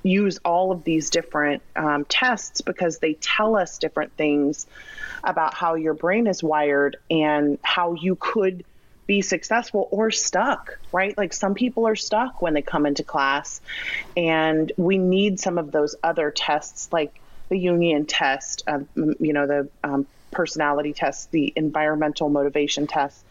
[0.06, 4.68] use all of these different um, tests because they tell us different things
[5.24, 8.64] about how your brain is wired and how you could
[9.08, 11.18] be successful or stuck, right?
[11.18, 13.62] Like some people are stuck when they come into class,
[14.16, 19.46] and we need some of those other tests, like the Jungian test, um, you know,
[19.46, 23.24] the um, personality test, the environmental motivation test,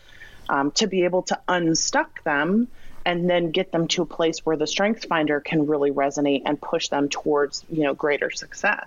[0.48, 2.68] um, to be able to unstuck them
[3.04, 6.60] and then get them to a place where the strength finder can really resonate and
[6.60, 8.86] push them towards, you know, greater success.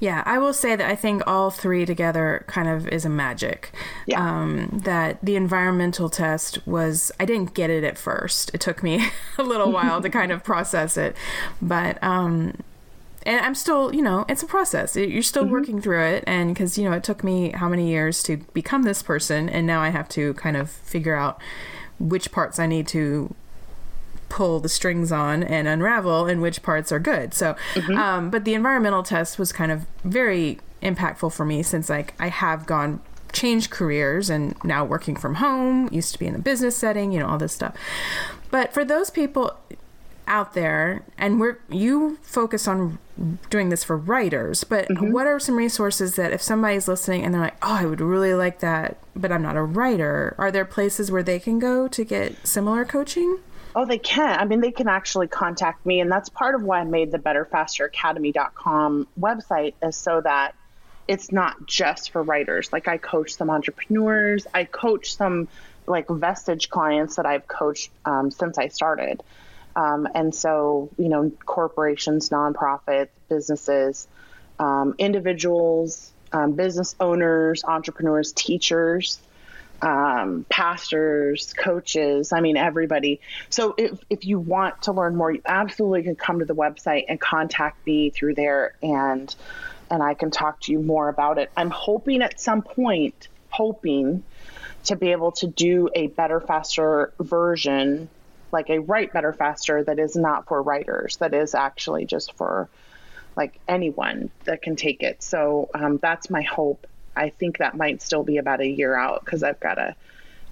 [0.00, 3.72] Yeah, I will say that I think all three together kind of is a magic.
[4.06, 4.20] Yeah.
[4.20, 8.50] Um, that the environmental test was, I didn't get it at first.
[8.54, 11.16] It took me a little while to kind of process it.
[11.62, 12.54] But, um,
[13.26, 14.96] and I'm still, you know, it's a process.
[14.96, 16.24] You're still working through it.
[16.26, 19.48] And because, you know, it took me how many years to become this person.
[19.48, 21.40] And now I have to kind of figure out
[21.98, 23.34] which parts I need to
[24.28, 27.34] pull the strings on and unravel and which parts are good.
[27.34, 27.54] So,
[27.96, 32.28] um, but the environmental test was kind of very impactful for me since like I
[32.28, 33.00] have gone
[33.32, 37.20] changed careers and now working from home, used to be in a business setting, you
[37.20, 37.76] know, all this stuff.
[38.50, 39.56] But for those people
[40.26, 42.98] out there and we're you focus on
[43.50, 47.40] doing this for writers but what are some resources that if somebody's listening and they're
[47.40, 51.10] like oh i would really like that but i'm not a writer are there places
[51.10, 53.38] where they can go to get similar coaching
[53.76, 54.38] Oh, they can.
[54.38, 56.00] I mean, they can actually contact me.
[56.00, 60.54] And that's part of why I made the betterfasteracademy.com website is so that
[61.08, 62.72] it's not just for writers.
[62.72, 64.46] Like I coach some entrepreneurs.
[64.54, 65.48] I coach some
[65.86, 69.22] like vestige clients that I've coached um, since I started.
[69.76, 74.06] Um, and so, you know, corporations, nonprofits, businesses,
[74.58, 79.18] um, individuals, um, business owners, entrepreneurs, teachers,
[79.82, 83.20] um, pastors, coaches, I mean, everybody.
[83.50, 87.04] So if, if you want to learn more, you absolutely can come to the website
[87.08, 89.34] and contact me through there and,
[89.90, 91.50] and I can talk to you more about it.
[91.56, 94.22] I'm hoping at some point, hoping
[94.84, 98.08] to be able to do a better, faster version,
[98.54, 102.70] like a write better, faster that is not for writers, that is actually just for
[103.36, 105.22] like anyone that can take it.
[105.22, 106.86] So um, that's my hope.
[107.14, 109.94] I think that might still be about a year out because I've got to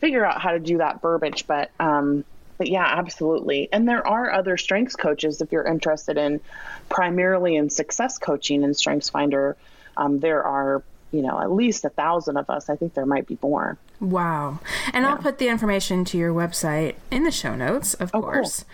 [0.01, 1.47] figure out how to do that verbiage.
[1.47, 2.25] But um,
[2.59, 3.69] but yeah, absolutely.
[3.73, 6.41] And there are other strengths coaches if you're interested in
[6.89, 9.57] primarily in success coaching and Strengths Finder.
[9.97, 12.69] Um, there are you know at least a thousand of us.
[12.69, 13.79] I think there might be more.
[14.01, 14.59] Wow.
[14.93, 18.31] And I'll put the information to your website in the show notes, of Oh, cool.
[18.33, 18.65] course.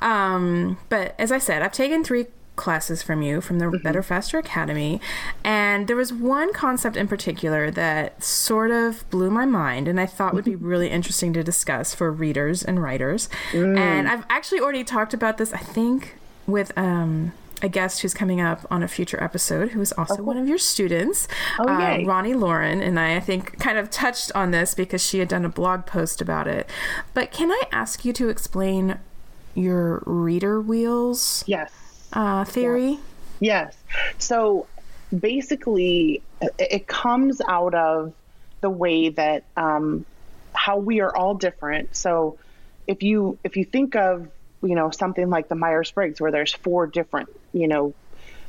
[0.00, 4.38] Um, but as I said, I've taken three classes from you from the Better Faster
[4.38, 4.98] Academy.
[5.44, 10.06] And there was one concept in particular that sort of blew my mind and I
[10.06, 13.28] thought would be really interesting to discuss for readers and writers.
[13.52, 16.14] And I've actually already talked about this, I think,
[16.46, 17.32] with um
[17.62, 20.58] a guest who's coming up on a future episode who is also one of your
[20.58, 21.26] students,
[21.58, 21.98] Oh, uh.
[21.98, 25.44] Roni Loren, and I, I think kind of touched on this because she had done
[25.44, 26.68] a blog post about it.
[27.14, 28.98] But can I ask you to explain
[29.54, 31.44] your reader wheels?
[31.46, 31.72] Yes.
[32.12, 32.98] uh, theory.
[33.40, 33.74] Yes.
[33.88, 34.14] yes.
[34.18, 34.66] So
[35.18, 36.22] basically,
[36.58, 38.12] it comes out of
[38.60, 40.04] the way that um,
[40.52, 41.96] how we are all different.
[41.96, 42.38] So
[42.86, 44.28] if you if you think of
[44.62, 47.94] you know something like the Myers Briggs, where there's four different you know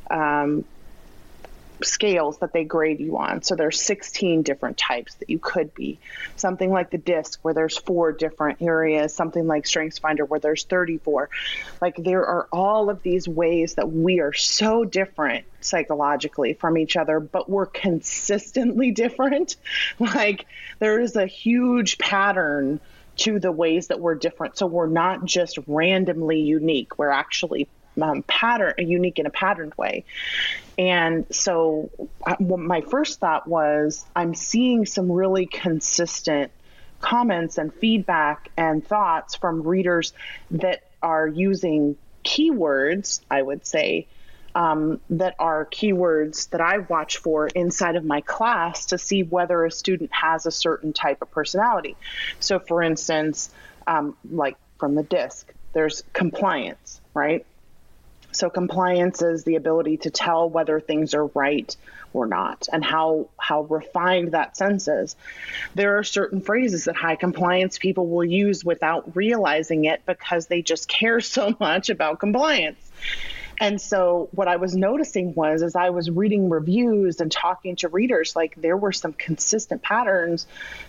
[0.09, 0.63] um,
[1.83, 3.41] scales that they grade you on.
[3.43, 5.99] So there's 16 different types that you could be.
[6.35, 11.29] Something like the disc where there's four different areas, something like StrengthsFinder where there's 34.
[11.81, 16.97] Like there are all of these ways that we are so different psychologically from each
[16.97, 19.55] other, but we're consistently different.
[19.99, 20.47] like
[20.79, 22.79] there is a huge pattern
[23.17, 24.57] to the ways that we're different.
[24.57, 26.99] So we're not just randomly unique.
[26.99, 27.67] We're actually
[28.01, 30.05] um, pattern, unique in a patterned way.
[30.77, 31.89] And so,
[32.25, 36.51] uh, my first thought was, I'm seeing some really consistent
[36.99, 40.13] comments and feedback and thoughts from readers
[40.51, 44.07] that are using keywords, I would say,
[44.55, 49.63] um, that are keywords that I watch for inside of my class to see whether
[49.65, 51.95] a student has a certain type of personality.
[52.39, 53.51] So, for instance,
[53.85, 57.45] um, like from the DISC, there's compliance, right?
[58.37, 61.75] So compliance is the ability to tell whether things are right
[62.13, 65.15] or not and how how refined that sense is.
[65.73, 70.61] There are certain phrases that high compliance people will use without realizing it because they
[70.61, 72.91] just care so much about compliance.
[73.59, 77.87] And so what I was noticing was as I was reading reviews and talking to
[77.87, 80.45] readers, like there were some consistent patterns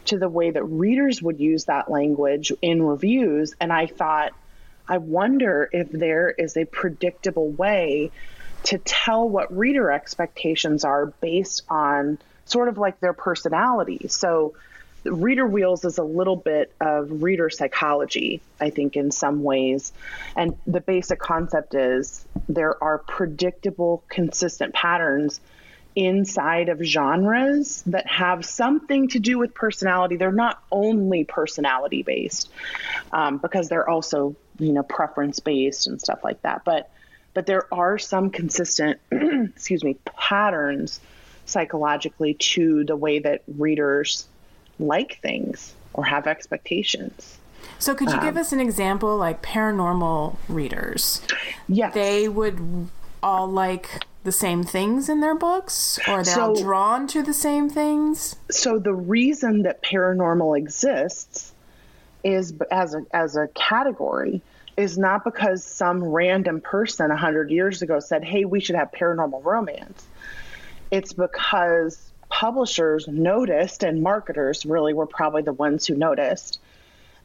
[0.07, 3.55] to the way that readers would use that language in reviews.
[3.59, 4.35] And I thought,
[4.89, 8.11] I wonder if there is a predictable way
[8.65, 14.09] to tell what reader expectations are based on sort of like their personality.
[14.09, 14.55] So,
[15.05, 19.93] Reader Wheels is a little bit of reader psychology, I think, in some ways.
[20.35, 25.41] And the basic concept is there are predictable, consistent patterns
[25.95, 30.17] inside of genres that have something to do with personality.
[30.17, 32.51] They're not only personality based,
[33.13, 36.65] um, because they're also you know preference based and stuff like that.
[36.65, 36.91] But
[37.35, 41.01] but there are some consistent excuse me patterns
[41.47, 44.27] psychologically to the way that readers
[44.79, 47.39] like things or have expectations.
[47.79, 51.23] So could you um, give us an example like paranormal readers?
[51.69, 51.95] Yes.
[51.95, 52.89] They would
[53.23, 57.33] all like the same things in their books or they're so, all drawn to the
[57.33, 58.37] same things?
[58.51, 61.48] So the reason that paranormal exists
[62.29, 64.43] is as a as a category
[64.77, 69.45] is not because some random person 100 years ago said, "Hey, we should have paranormal
[69.45, 70.07] romance."
[70.91, 76.61] It's because publishers noticed and marketers really were probably the ones who noticed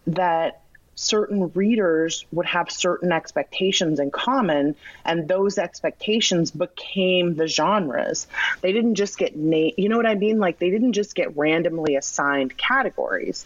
[0.08, 0.62] that
[0.96, 4.76] certain readers would have certain expectations in common,
[5.06, 8.28] and those expectations became the genres.
[8.62, 10.40] They didn't just get named, you know what I mean?
[10.40, 13.46] Like, they didn't just get randomly assigned categories.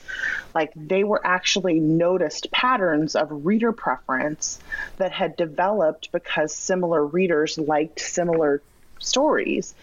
[0.54, 4.60] Like, they were actually noticed patterns of reader preference
[4.98, 8.62] that had developed because similar readers liked similar
[9.00, 9.74] stories.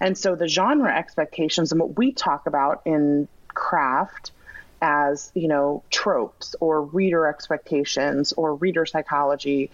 [0.00, 4.32] And so the genre expectations and what we talk about in craft
[4.82, 9.70] as you know tropes or reader expectations or reader psychology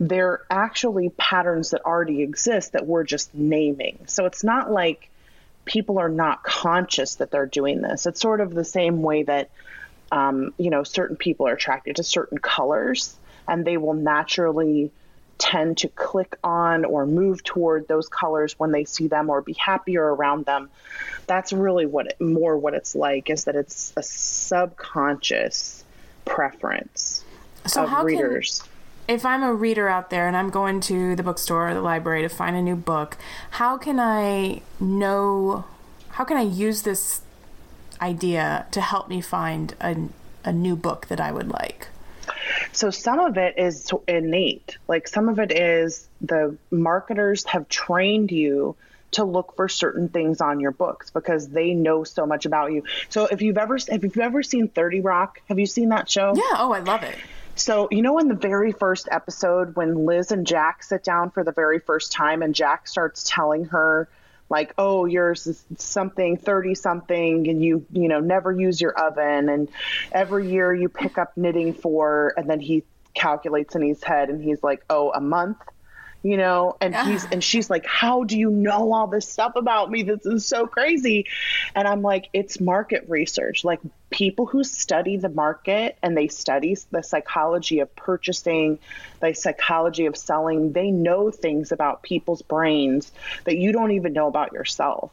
[0.00, 3.98] they're actually patterns that already exist that we're just naming.
[4.06, 5.10] So it's not like
[5.64, 8.06] people are not conscious that they're doing this.
[8.06, 9.50] It's sort of the same way that
[10.12, 13.16] um, you know certain people are attracted to certain colors
[13.48, 14.90] and they will naturally
[15.38, 19.54] tend to click on or move toward those colors when they see them or be
[19.54, 20.70] happier around them.
[21.26, 25.84] That's really what it, more what it's like is that it's a subconscious
[26.24, 27.24] preference
[27.66, 28.60] so of how readers.
[28.60, 31.82] Can, if I'm a reader out there and I'm going to the bookstore or the
[31.82, 33.16] library to find a new book,
[33.52, 35.64] how can I know
[36.10, 37.22] how can I use this
[38.00, 39.96] idea to help me find a,
[40.44, 41.88] a new book that I would like?
[42.72, 44.78] So some of it is innate.
[44.88, 48.76] Like some of it is the marketers have trained you
[49.12, 52.82] to look for certain things on your books because they know so much about you.
[53.08, 56.34] So if you've ever if you've ever seen 30 Rock, have you seen that show?
[56.34, 57.16] Yeah, oh, I love it.
[57.56, 61.44] So, you know, in the very first episode, when Liz and Jack sit down for
[61.44, 64.08] the very first time, and Jack starts telling her
[64.54, 69.48] like oh you're something 30 something and you you know never use your oven.
[69.48, 69.68] And
[70.12, 72.84] every year you pick up knitting for and then he
[73.14, 75.58] calculates in his head and he's like oh a month
[76.22, 76.74] you know?
[76.80, 80.04] And he's and she's like how do you know all this stuff about me?
[80.04, 81.26] This is so crazy.
[81.74, 83.64] And i'm like it's market research.
[83.64, 83.80] Like
[84.14, 88.78] people who study the market and they study the psychology of purchasing,
[89.20, 93.10] the psychology of selling, they know things about people's brains
[93.44, 95.10] that you don't even know about yourself.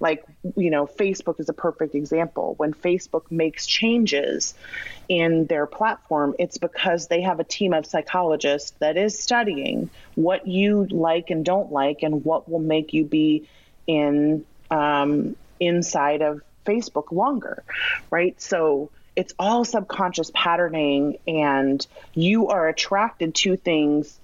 [0.00, 0.24] Like,
[0.56, 2.54] you know, Facebook is a perfect example.
[2.56, 4.54] When Facebook makes changes
[5.08, 10.48] in their platform, it's because they have a team of psychologists that is studying what
[10.48, 13.48] you like and don't like and what will make you be
[13.86, 17.62] in um, inside of Facebook longer,
[18.10, 18.40] right?
[18.40, 21.84] So it's all subconscious patterning, and
[22.14, 24.18] you are attracted to things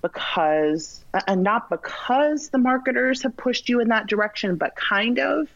[0.00, 5.18] because, uh, and not because the marketers have pushed you in that direction, but kind
[5.18, 5.48] of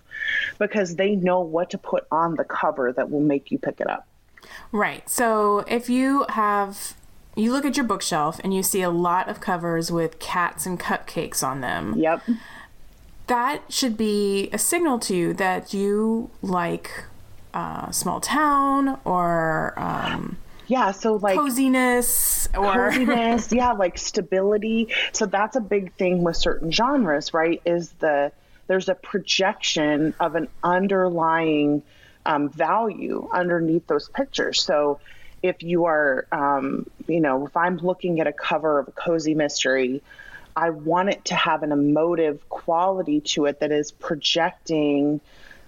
[0.59, 3.89] because they know what to put on the cover that will make you pick it
[3.89, 4.07] up.
[4.71, 5.09] Right.
[5.09, 6.95] So if you have
[7.35, 10.81] you look at your bookshelf and you see a lot of covers with cats and
[10.81, 11.95] cupcakes on them.
[11.99, 12.23] Yep
[13.27, 17.05] that should be a signal to you that you like
[17.55, 24.89] a small town or um, yeah so like coziness or coziness yeah like stability.
[25.13, 28.33] So that's a big thing with certain genres right is the
[28.69, 31.83] there's a projection of an underlying
[32.25, 34.61] um, value underneath those pictures.
[34.61, 34.99] So
[35.43, 39.35] if you are um, you know if i'm looking at a cover of a cozy
[39.35, 40.03] mystery
[40.57, 45.21] I want it to have an emotive quality to it that is projecting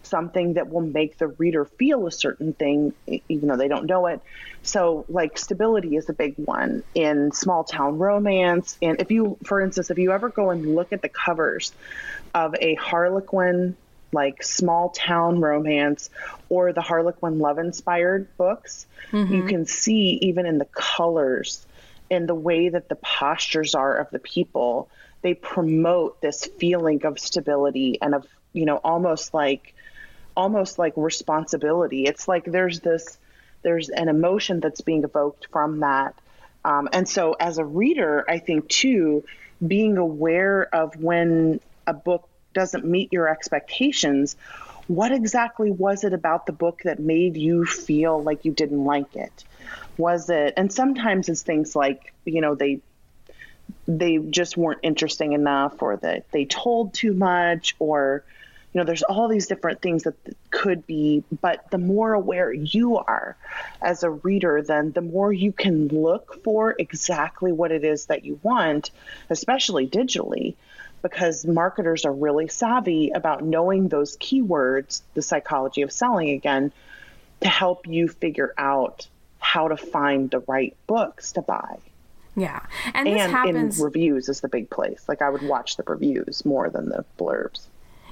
[0.02, 2.94] something that will make the reader feel a certain thing,
[3.28, 4.20] even though they don't know it.
[4.62, 8.78] So, like, stability is a big one in small town romance.
[8.80, 11.72] And if you, for instance, if you ever go and look at the covers
[12.34, 13.76] of a Harlequin,
[14.10, 16.08] like small town romance,
[16.48, 19.34] or the Harlequin love inspired books, mm-hmm.
[19.34, 21.66] you can see even in the colors
[22.10, 24.88] in the way that the postures are of the people,
[25.22, 29.74] they promote this feeling of stability and of, you know, almost like
[30.36, 32.04] almost like responsibility.
[32.04, 33.18] It's like there's this
[33.62, 36.14] there's an emotion that's being evoked from that.
[36.64, 39.24] Um, and so as a reader, I think too,
[39.66, 44.36] being aware of when a book doesn't meet your expectations,
[44.86, 49.16] what exactly was it about the book that made you feel like you didn't like
[49.16, 49.44] it?
[49.98, 50.54] Was it?
[50.56, 52.80] And sometimes it's things like you know they
[53.86, 58.24] they just weren't interesting enough or that they told too much or
[58.72, 60.14] you know there's all these different things that
[60.50, 63.36] could be but the more aware you are
[63.80, 68.24] as a reader then the more you can look for exactly what it is that
[68.24, 68.90] you want
[69.30, 70.54] especially digitally
[71.00, 76.72] because marketers are really savvy about knowing those keywords the psychology of selling again
[77.40, 79.08] to help you figure out
[79.38, 81.78] how to find the right books to buy.
[82.36, 82.60] Yeah.
[82.94, 83.78] And, and happens...
[83.78, 85.04] in reviews is the big place.
[85.08, 87.66] Like I would watch the reviews more than the blurbs.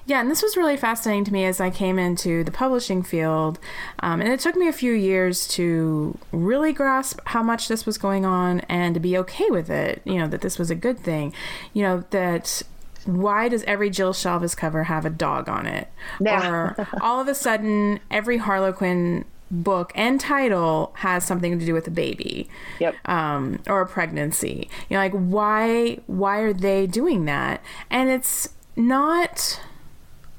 [0.09, 3.59] Yeah, and this was really fascinating to me as I came into the publishing field.
[3.99, 7.99] Um, and it took me a few years to really grasp how much this was
[7.99, 11.01] going on and to be okay with it, you know, that this was a good
[11.01, 11.33] thing.
[11.73, 12.63] You know, that
[13.05, 15.89] why does every Jill Shalvis cover have a dog on it?
[16.21, 16.49] Yeah.
[16.49, 21.87] Or all of a sudden, every Harlequin book and title has something to do with
[21.87, 22.49] a baby
[22.81, 22.95] yep.
[23.09, 28.49] um, or a pregnancy you know like why why are they doing that and it's
[28.75, 29.61] not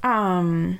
[0.02, 0.78] um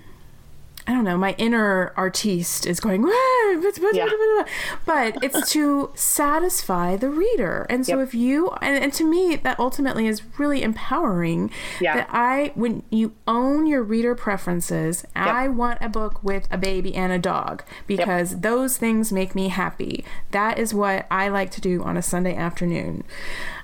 [0.89, 4.45] I don't know, my inner artiste is going, yeah.
[4.87, 7.67] but it's to satisfy the reader.
[7.69, 8.09] And so yep.
[8.09, 11.95] if you, and, and, to me, that ultimately is really empowering yeah.
[11.95, 15.27] that I, when you own your reader preferences, yep.
[15.27, 18.41] I want a book with a baby and a dog because yep.
[18.41, 20.07] those things make me happy.
[20.31, 23.05] That is what I like to do on a Sunday afternoon.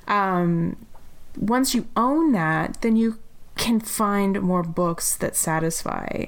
[0.07, 0.77] Um,
[1.39, 3.19] once you own that, then you
[3.57, 6.27] can find more books that satisfy.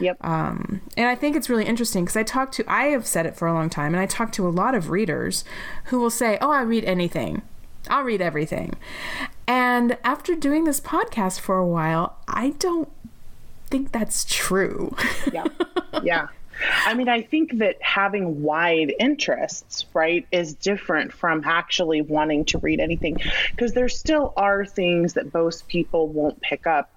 [0.00, 0.16] Yep.
[0.24, 3.36] Um, and I think it's really interesting because I talk to, I have said it
[3.36, 5.44] for a long time, and I talk to a lot of readers
[5.84, 7.42] who will say, Oh, I read anything.
[7.88, 8.74] I'll read everything.
[9.46, 12.88] And after doing this podcast for a while, I don't
[13.66, 14.94] think that's true.
[15.32, 15.44] yeah.
[16.02, 16.28] Yeah.
[16.86, 22.58] I mean, I think that having wide interests, right, is different from actually wanting to
[22.58, 23.16] read anything
[23.50, 26.90] because there still are things that most people won't pick up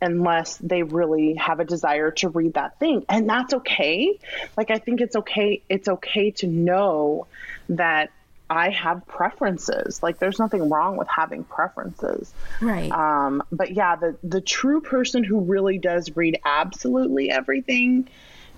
[0.00, 3.04] unless they really have a desire to read that thing.
[3.08, 4.18] And that's okay.
[4.56, 7.26] Like i think it's okay it's okay to know
[7.70, 8.10] that
[8.50, 10.02] i have preferences.
[10.02, 12.32] Like there's nothing wrong with having preferences.
[12.60, 12.90] Right.
[12.90, 18.08] Um but yeah the the true person who really does read absolutely everything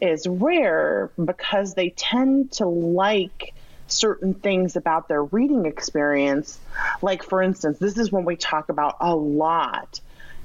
[0.01, 3.55] is rare because they tend to like
[3.87, 6.59] certain things about their reading experience.
[7.03, 10.01] Like for instance this is when we talk about a lot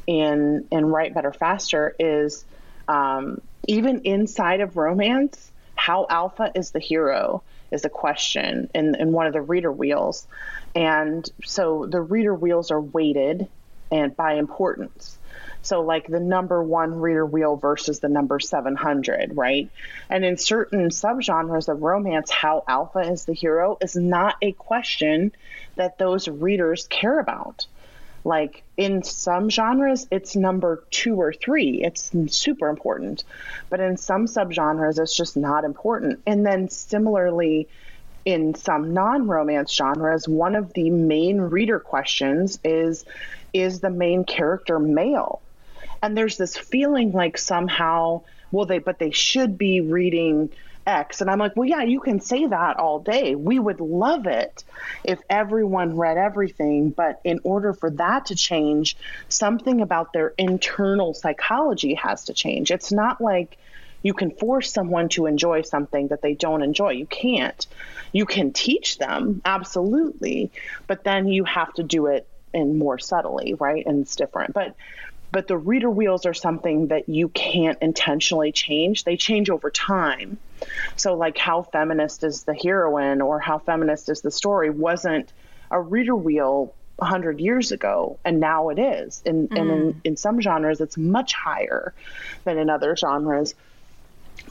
[0.07, 2.45] in in Write Better Faster is
[2.87, 9.11] um, even inside of romance, how alpha is the hero is a question in, in
[9.11, 10.27] one of the reader wheels.
[10.73, 13.47] And so the reader wheels are weighted
[13.91, 15.17] and by importance.
[15.61, 19.69] So, like the number one reader wheel versus the number 700, right?
[20.09, 25.31] And in certain subgenres of romance, how alpha is the hero is not a question
[25.75, 27.65] that those readers care about.
[28.25, 31.83] Like in some genres, it's number two or three.
[31.83, 33.23] It's super important.
[33.69, 36.23] But in some subgenres, it's just not important.
[36.27, 37.69] And then similarly,
[38.25, 43.05] in some non romance genres, one of the main reader questions is
[43.53, 45.41] Is the main character male?
[46.05, 48.21] and there's this feeling like somehow
[48.51, 50.51] well they but they should be reading
[50.85, 51.21] X.
[51.21, 53.35] And I'm like, well, yeah, you can say that all day.
[53.35, 54.63] We would love it
[55.03, 56.89] if everyone read everything.
[56.91, 58.97] But in order for that to change,
[59.29, 62.71] something about their internal psychology has to change.
[62.71, 63.57] It's not like
[64.01, 66.91] you can force someone to enjoy something that they don't enjoy.
[66.91, 67.65] You can't.
[68.11, 70.51] You can teach them, absolutely.
[70.85, 73.85] But then you have to do it in more subtly, right?
[73.85, 74.53] And it's different.
[74.53, 74.75] But
[75.31, 79.03] but the reader wheels are something that you can't intentionally change.
[79.03, 80.37] They change over time.
[80.95, 85.31] So, like how feminist is the heroine or how feminist is the story wasn't
[85.71, 89.21] a reader wheel 100 years ago, and now it is.
[89.25, 89.59] And, mm.
[89.59, 90.01] and in, mm.
[90.03, 91.93] in some genres, it's much higher
[92.45, 93.55] than in other genres.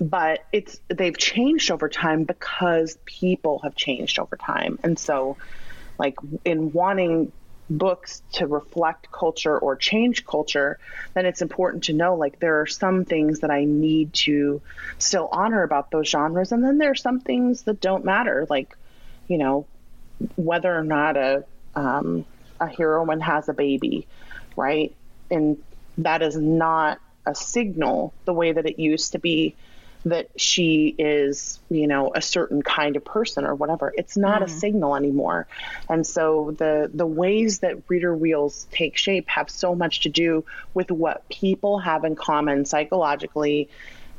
[0.01, 4.79] But it's they've changed over time because people have changed over time.
[4.83, 5.37] And so,
[5.99, 7.33] like in wanting
[7.71, 10.79] books to reflect culture or change culture,
[11.15, 14.61] then it's important to know like there are some things that I need to
[14.99, 16.53] still honor about those genres.
[16.53, 18.77] And then there are some things that don't matter, like,
[19.29, 19.67] you know,
[20.37, 21.45] whether or not a,
[21.75, 22.25] um,
[22.61, 24.07] a heroine has a baby,
[24.57, 24.95] right?
[25.31, 25.59] And
[25.99, 29.55] that is not a signal the way that it used to be
[30.05, 33.93] that she is, you know, a certain kind of person or whatever.
[33.97, 34.45] It's not mm.
[34.45, 35.47] a signal anymore.
[35.89, 40.45] And so the the ways that reader wheels take shape have so much to do
[40.75, 43.69] with what people have in common psychologically.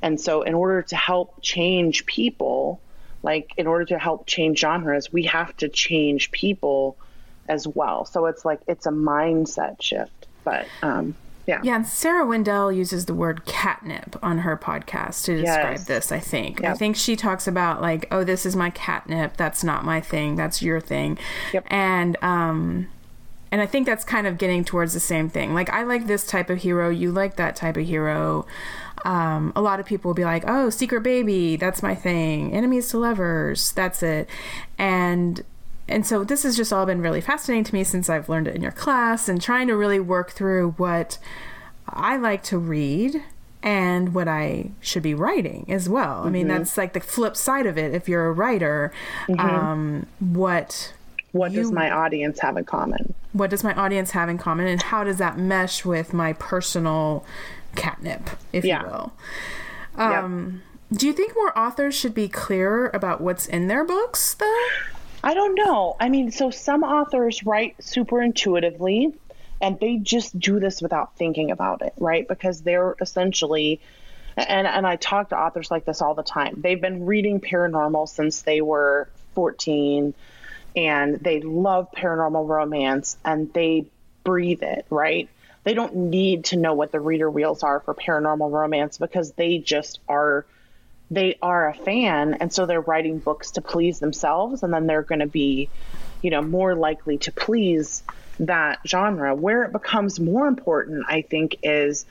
[0.01, 2.81] And so in order to help change people,
[3.21, 6.97] like in order to help change genres, we have to change people
[7.47, 8.05] as well.
[8.05, 10.27] So it's like it's a mindset shift.
[10.43, 11.15] But um
[11.45, 11.61] yeah.
[11.63, 15.85] Yeah, and Sarah Wendell uses the word catnip on her podcast to describe yes.
[15.85, 16.61] this, I think.
[16.61, 16.71] Yep.
[16.71, 20.35] I think she talks about like, oh, this is my catnip, that's not my thing,
[20.35, 21.17] that's your thing.
[21.53, 21.65] Yep.
[21.67, 22.87] And um
[23.51, 25.53] and I think that's kind of getting towards the same thing.
[25.53, 28.45] Like I like this type of hero, you like that type of hero.
[29.05, 32.53] Um, a lot of people will be like, "Oh, Secret Baby, that's my thing.
[32.53, 34.27] Enemies to lovers, that's it."
[34.79, 35.43] And
[35.87, 38.55] and so this has just all been really fascinating to me since I've learned it
[38.55, 41.17] in your class and trying to really work through what
[41.87, 43.21] I like to read
[43.61, 46.19] and what I should be writing as well.
[46.19, 46.27] Mm-hmm.
[46.27, 46.57] I mean, mm-hmm.
[46.57, 47.93] that's like the flip side of it.
[47.93, 48.91] If you're a writer,
[49.27, 49.39] mm-hmm.
[49.39, 50.93] um, what
[51.31, 53.13] what you, does my audience have in common?
[53.33, 57.25] What does my audience have in common, and how does that mesh with my personal
[57.75, 58.81] catnip, if yeah.
[58.81, 59.13] you will?
[59.95, 60.61] Um,
[60.91, 60.99] yep.
[60.99, 64.67] Do you think more authors should be clearer about what's in their books, though?
[65.25, 65.95] I don't know.
[65.99, 69.11] I mean, so some authors write super intuitively
[69.59, 72.27] and they just do this without thinking about it, right?
[72.27, 73.81] Because they're essentially
[74.37, 76.61] and and I talk to authors like this all the time.
[76.61, 80.13] They've been reading paranormal since they were 14
[80.75, 83.85] and they love paranormal romance and they
[84.23, 85.27] breathe it, right?
[85.63, 89.57] They don't need to know what the reader wheels are for paranormal romance because they
[89.57, 90.45] just are
[91.11, 95.03] they are a fan and so they're writing books to please themselves and then they're
[95.03, 95.69] going to be
[96.21, 98.03] you know more likely to please
[98.39, 99.33] that genre.
[99.33, 102.05] Where it becomes more important i think is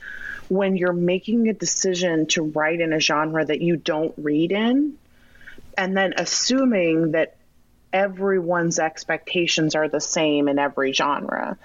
[0.49, 4.97] when you're making a decision to write in a genre that you don't read in
[5.77, 7.37] and then assuming that
[7.95, 11.57] everyone's expectations are the same in every genre.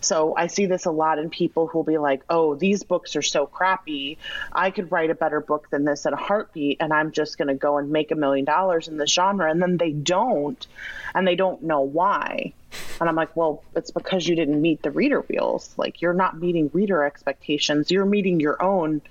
[0.00, 3.22] So I see this a lot in people who'll be like, oh, these books are
[3.22, 4.18] so crappy.
[4.52, 7.48] I could write a better book than this at a heartbeat, and I'm just going
[7.48, 9.48] to go and make a million dollars in this genre.
[9.48, 10.66] And then they don't,
[11.14, 12.52] and they don't know why.
[13.00, 15.72] And I'm like, well, it's because you didn't meet the reader wheels.
[15.76, 19.02] Like, you're not meeting reader expectations, you're meeting your own,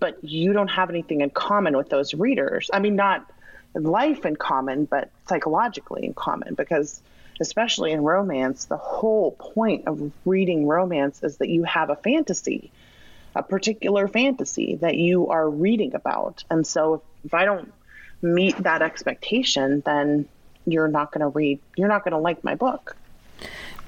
[0.00, 2.70] but you don't have anything in common with those readers.
[2.72, 3.30] I mean, not
[3.74, 7.00] life in common, but psychologically in common because
[7.40, 12.70] especially in romance, the whole point of reading romance is that you have a fantasy,
[13.34, 16.44] a particular fantasy that you are reading about.
[16.50, 17.72] And so if I don't
[18.20, 20.28] meet that expectation, then
[20.66, 22.96] you're not going to read, you're not going to like my book.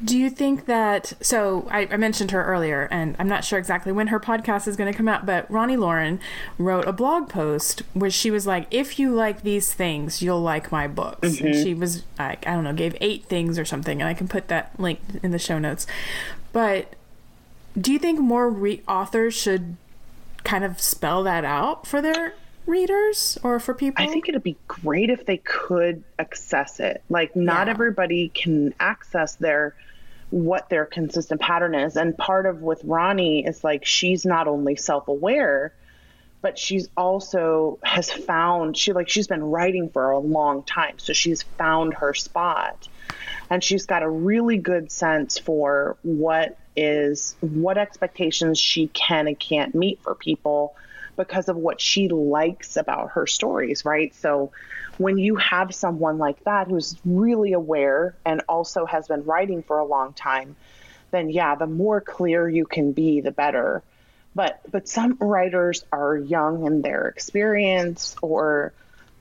[0.02, 1.12] Do you think that?
[1.20, 4.76] So I, I, mentioned her earlier, and I'm not sure exactly when her podcast is
[4.76, 6.18] going to come out, but Roni Loren
[6.58, 10.72] wrote a blog post where she was like, "If you like these things, you'll like
[10.72, 11.46] my books." Mm-hmm.
[11.46, 14.26] And she was like, I don't know, gave eight things or something, and I can
[14.26, 15.86] put that link in the show notes.
[16.52, 16.94] But
[17.80, 19.76] do you think more re- authors should
[20.42, 22.34] kind of spell that out for their
[22.66, 24.04] readers or for people?
[24.04, 27.02] I think it'd be great if they could access it.
[27.08, 27.72] Like not yeah.
[27.72, 29.74] everybody can access their
[30.30, 31.96] what their consistent pattern is.
[31.96, 35.72] And part of with Roni is like she's not only self-aware,
[36.42, 40.98] but she's also has found she like she's been writing for a long time.
[40.98, 42.88] So she's found her spot.
[43.50, 49.38] And she's got a really good sense for what is what expectations she can and
[49.38, 50.74] can't meet for people
[51.16, 54.14] because of what she likes about her stories, right?
[54.14, 54.52] So
[54.98, 59.78] when you have someone like that who's really aware and also has been writing for
[59.78, 60.56] a long time,
[61.10, 63.82] then yeah, the more clear you can be, the better.
[64.34, 68.72] But but some writers are young in their experience, or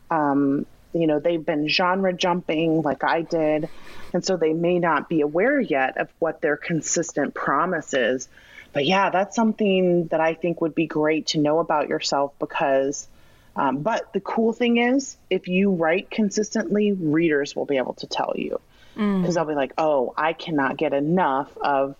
[0.10, 3.70] um, you know they've been genre jumping like I did,
[4.12, 8.28] and so they may not be aware yet of what their consistent promise is
[8.74, 13.08] but yeah, that's something that I think would be great to know about yourself because.
[13.56, 18.08] Um, but the cool thing is, if you write consistently, readers will be able to
[18.08, 18.60] tell you
[18.96, 19.34] because mm.
[19.36, 21.96] they'll be like, "Oh, I cannot get enough of."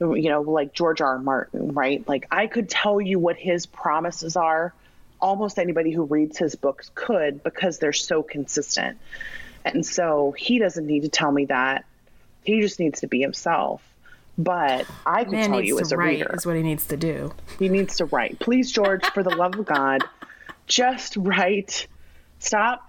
[0.00, 1.14] you know, like George R.
[1.14, 1.18] R.
[1.18, 2.06] Martin, right?
[2.06, 4.72] Like I could tell you what his promises are.
[5.20, 8.98] Almost anybody who reads his books could because they're so consistent.
[9.64, 11.84] And so he doesn't need to tell me that.
[12.44, 13.82] He just needs to be himself.
[14.38, 17.34] But I can tell you as a write reader, is what he needs to do.
[17.58, 18.38] He needs to write.
[18.38, 20.04] Please, George, for the love of God,
[20.66, 21.88] just write.
[22.38, 22.88] Stop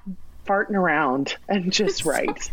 [0.49, 2.51] farting around and just write.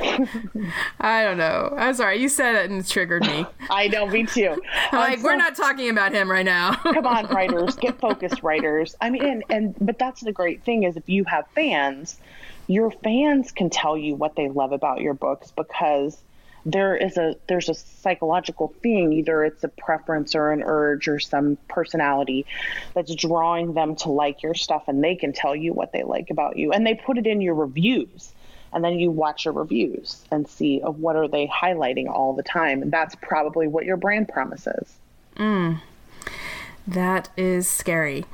[0.00, 1.74] I don't know.
[1.76, 2.20] I'm sorry.
[2.20, 3.46] You said it and it triggered me.
[3.70, 4.60] I know, me too.
[4.92, 6.74] like, so, we're not talking about him right now.
[6.76, 7.76] come on, writers.
[7.76, 8.96] Get focused, writers.
[9.00, 12.18] I mean, and, and, but that's the great thing is if you have fans,
[12.66, 16.20] your fans can tell you what they love about your books because
[16.66, 21.20] there is a there's a psychological thing either it's a preference or an urge or
[21.20, 22.44] some personality
[22.92, 26.28] that's drawing them to like your stuff and they can tell you what they like
[26.28, 28.32] about you and they put it in your reviews
[28.72, 32.42] and then you watch your reviews and see of what are they highlighting all the
[32.42, 34.92] time and that's probably what your brand promises
[35.36, 35.80] mm.
[36.86, 38.24] That is scary.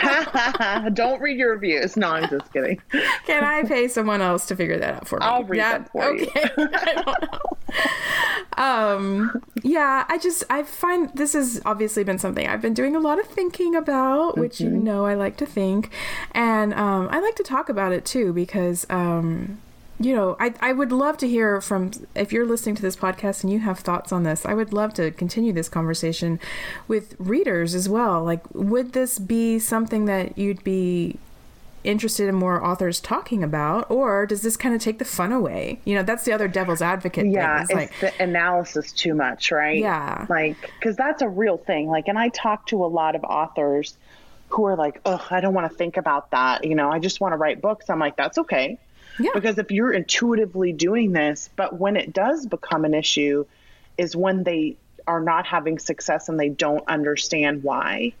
[0.92, 1.96] Don't read your reviews.
[1.96, 2.80] No, I'm just kidding.
[3.26, 5.26] Can I pay someone else to figure that out for me?
[5.26, 6.50] I'll read that, them for okay.
[6.58, 6.68] you.
[6.72, 8.62] I don't know.
[8.62, 13.00] Um, yeah, I just I find this has obviously been something I've been doing a
[13.00, 14.40] lot of thinking about, mm-hmm.
[14.40, 14.84] which you mm-hmm.
[14.84, 15.92] know I like to think,
[16.32, 19.60] and um, I like to talk about it too because um,
[19.98, 23.42] you know, I, I would love to hear from if you're listening to this podcast
[23.42, 24.44] and you have thoughts on this.
[24.44, 26.38] I would love to continue this conversation
[26.86, 28.22] with readers as well.
[28.22, 31.18] Like, would this be something that you'd be
[31.82, 35.80] interested in more authors talking about, or does this kind of take the fun away?
[35.84, 37.26] You know, that's the other devil's advocate.
[37.26, 39.78] Yeah, it's, it's like, the analysis too much, right?
[39.78, 41.88] Yeah, like because that's a real thing.
[41.88, 43.96] Like, and I talk to a lot of authors
[44.48, 47.20] who are like, "Oh, I don't want to think about that." You know, I just
[47.20, 47.88] want to write books.
[47.88, 48.78] I'm like, that's okay
[49.18, 49.30] yeah.
[49.34, 53.46] Because if you're intuitively doing this, but when it does become an issue,
[53.96, 58.12] is when they are not having success and they don't understand why.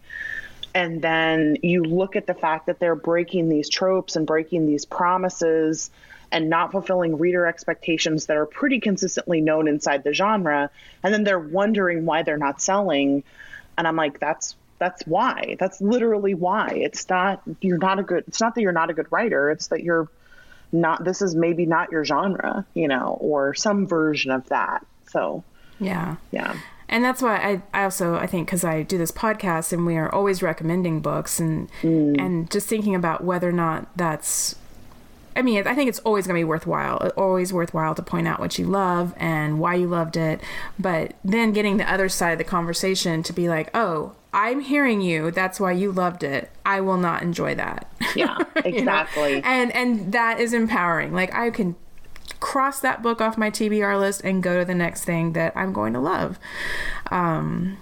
[0.74, 4.84] And then you look at the fact that they're breaking these tropes and breaking these
[4.84, 5.90] promises
[6.30, 10.70] and not fulfilling reader expectations that are pretty consistently known inside the genre.
[11.02, 13.24] And then they're wondering why they're not selling.
[13.78, 15.56] And I'm like, that's that's why.
[15.58, 16.72] That's literally why.
[16.74, 19.68] It's not you're not a good it's not that you're not a good writer, it's
[19.68, 20.08] that you're
[20.72, 24.84] not this is maybe not your genre, you know, or some version of that.
[25.08, 25.44] So,
[25.78, 26.16] yeah.
[26.30, 26.56] Yeah.
[26.88, 29.96] And that's why I, I also I think because I do this podcast and we
[29.96, 32.20] are always recommending books and mm.
[32.20, 34.54] and just thinking about whether or not that's
[35.36, 37.12] I mean, I think it's always going to be worthwhile.
[37.16, 40.40] Always worthwhile to point out what you love and why you loved it.
[40.78, 45.00] But then getting the other side of the conversation to be like, oh, I'm hearing
[45.00, 45.30] you.
[45.30, 46.50] That's why you loved it.
[46.64, 47.90] I will not enjoy that.
[48.14, 49.30] Yeah, exactly.
[49.34, 49.48] you know?
[49.48, 51.12] And and that is empowering.
[51.12, 51.76] Like I can
[52.40, 55.72] cross that book off my TBR list and go to the next thing that I'm
[55.72, 56.38] going to love.
[57.10, 57.78] Um,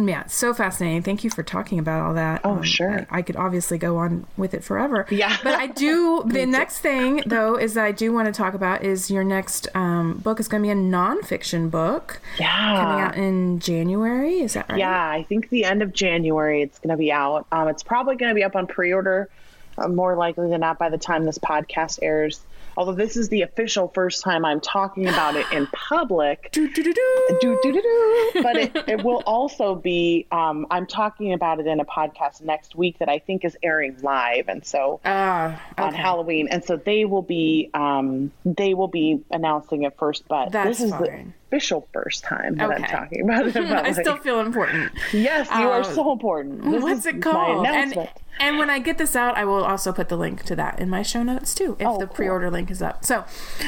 [0.00, 1.02] yeah, so fascinating.
[1.02, 2.40] Thank you for talking about all that.
[2.44, 3.06] Oh, um, sure.
[3.10, 5.06] I, I, could obviously go on with it forever.
[5.10, 5.36] Yeah.
[5.42, 8.84] But I do, the next thing, though, is that I do want to talk about
[8.84, 12.22] is your next um, book is going to be a nonfiction book.
[12.38, 12.76] Yeah.
[12.76, 14.40] Coming out in January.
[14.40, 14.78] Is that right?
[14.78, 17.46] Yeah, I think the end of January it's going to be out.
[17.52, 19.28] Um, it's probably going to be up on pre order,
[19.76, 22.40] uh, more likely than not by the time this podcast airs.
[22.76, 26.50] Although this is the official first time I'm talking about it in public.
[26.52, 27.38] Do, do, do, do.
[27.40, 28.42] do, do, do, do.
[28.42, 32.74] But it, it will also be, um, I'm talking about it in a podcast next
[32.74, 34.48] week that I think is airing live.
[34.48, 35.94] And so Ah, on.
[35.94, 36.48] Halloween.
[36.48, 40.86] And so they will be, um, they will be announcing it first, but That's this
[40.86, 43.56] is the official first time that I'm talking about it.
[43.56, 44.92] I still feel important.
[45.12, 46.62] yes, you are Um, so important.
[46.70, 47.66] This What's is it called?
[47.66, 48.08] And.
[48.40, 50.88] And when I get this out, I will also put the link to that in
[50.90, 52.14] my show notes too, if Oh, the cool.
[52.16, 53.04] pre-order link is up.
[53.04, 53.24] So,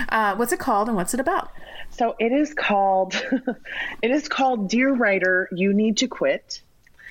[0.08, 1.50] uh, what's it called and what's it about?
[1.90, 3.14] So it is called,
[4.02, 6.60] it is called Dear Writer, You Need to Quit.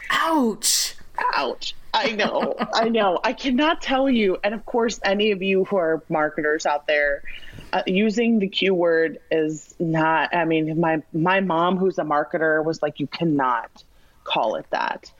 [0.10, 0.96] Ouch!
[1.36, 1.76] Ouch.
[1.94, 2.56] I know.
[2.74, 3.20] I know.
[3.24, 4.38] I cannot tell you.
[4.44, 7.24] And of course, any of you who are marketers out there,
[7.72, 10.36] uh, using the Q word is not.
[10.36, 13.84] I mean, my my mom, who's a marketer, was like, "You cannot
[14.24, 15.12] call it that."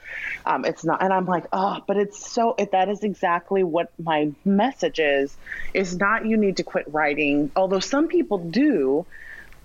[0.46, 1.02] Um, it's not.
[1.02, 2.56] And I'm like, oh, but it's so.
[2.58, 5.38] It, that is exactly what my message is.
[5.74, 7.52] Is not you need to quit writing.
[7.56, 9.06] Although some people do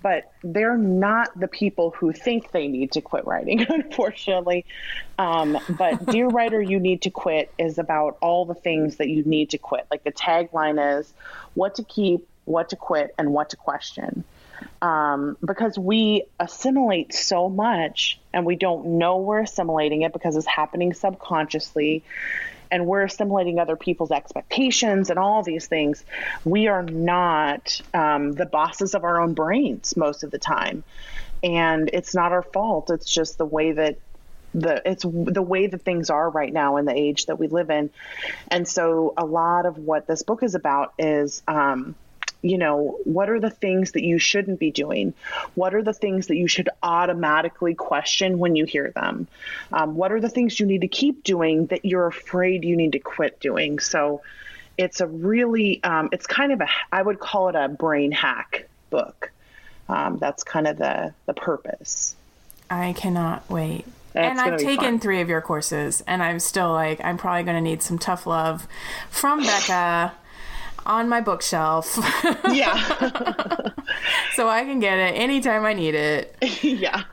[0.01, 4.65] but they're not the people who think they need to quit writing, unfortunately.
[5.17, 9.23] Um, but Dear Writer, You Need to Quit is about all the things that you
[9.23, 9.87] need to quit.
[9.91, 11.13] Like the tagline is
[11.53, 14.23] what to keep, what to quit, and what to question.
[14.81, 20.47] Um, because we assimilate so much and we don't know we're assimilating it because it's
[20.47, 22.03] happening subconsciously
[22.71, 26.03] and we're assimilating other people's expectations and all these things.
[26.45, 30.83] We are not um, the bosses of our own brains most of the time,
[31.43, 32.89] and it's not our fault.
[32.89, 33.97] It's just the way that
[34.53, 37.69] the it's the way that things are right now in the age that we live
[37.69, 37.89] in,
[38.49, 41.41] and so a lot of what this book is about is.
[41.47, 41.95] Um,
[42.41, 45.13] you know, what are the things that you shouldn't be doing?
[45.55, 49.27] What are the things that you should automatically question when you hear them?
[49.71, 52.93] Um, what are the things you need to keep doing that you're afraid you need
[52.93, 53.79] to quit doing?
[53.79, 54.21] So
[54.77, 58.67] it's a really, um, it's kind of a, I would call it a brain hack
[58.89, 59.31] book.
[59.89, 62.15] Um, that's kind of the, the purpose.
[62.69, 63.85] I cannot wait.
[64.13, 64.99] That's and I've taken fun.
[64.99, 68.25] three of your courses, and I'm still like, I'm probably going to need some tough
[68.25, 68.67] love
[69.09, 70.13] from Becca
[70.89, 71.97] on my bookshelf
[72.51, 72.75] Yeah.
[74.35, 76.35] so I can get it anytime I need it.
[76.63, 77.03] yeah.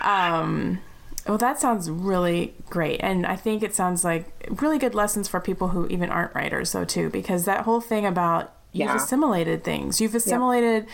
[0.00, 0.80] Um,
[1.26, 3.00] well, that sounds really great.
[3.02, 4.26] And I think it sounds like
[4.60, 8.04] really good lessons for people who even aren't writers, though, too, because that whole thing
[8.06, 8.96] about you've Yeah.
[8.96, 10.86] assimilated things, you've assimilated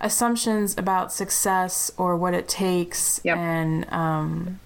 [0.00, 3.36] assumptions about success or what it takes, Yep.
[3.36, 4.60] and um,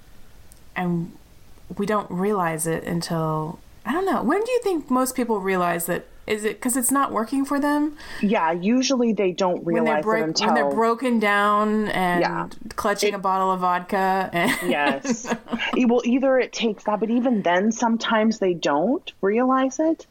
[0.77, 1.13] and
[1.77, 4.23] we don't realize it until I don't know.
[4.23, 6.05] When do you think most people realize that?
[6.29, 7.97] Is it because it's not working for them?
[8.21, 8.53] Yeah.
[8.53, 10.47] Usually they don't When they're, realize it until.
[10.47, 12.49] when they're broken down and Yeah.
[12.77, 14.31] clutching a bottle of vodka.
[14.33, 15.35] And Yes.
[15.77, 20.07] E- well, either it takes that, but even then, sometimes they don't realize it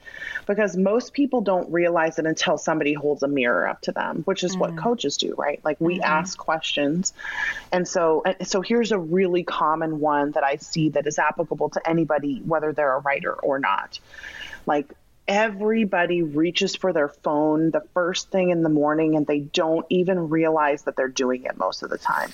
[0.47, 4.43] because most people don't realize it until somebody holds a mirror up to them, which
[4.43, 4.78] is what mm.
[4.78, 5.59] coaches do, right?
[5.63, 6.03] Like we mm-hmm.
[6.03, 7.13] ask questions.
[7.72, 11.70] And so, and so here's a really common one that I see that is applicable
[11.72, 13.99] to anybody, whether they're a writer or not.
[14.65, 14.93] Like,
[15.28, 20.30] everybody reaches for their phone the first thing in the morning and they don't even
[20.30, 22.32] realize that they're doing it most of the time.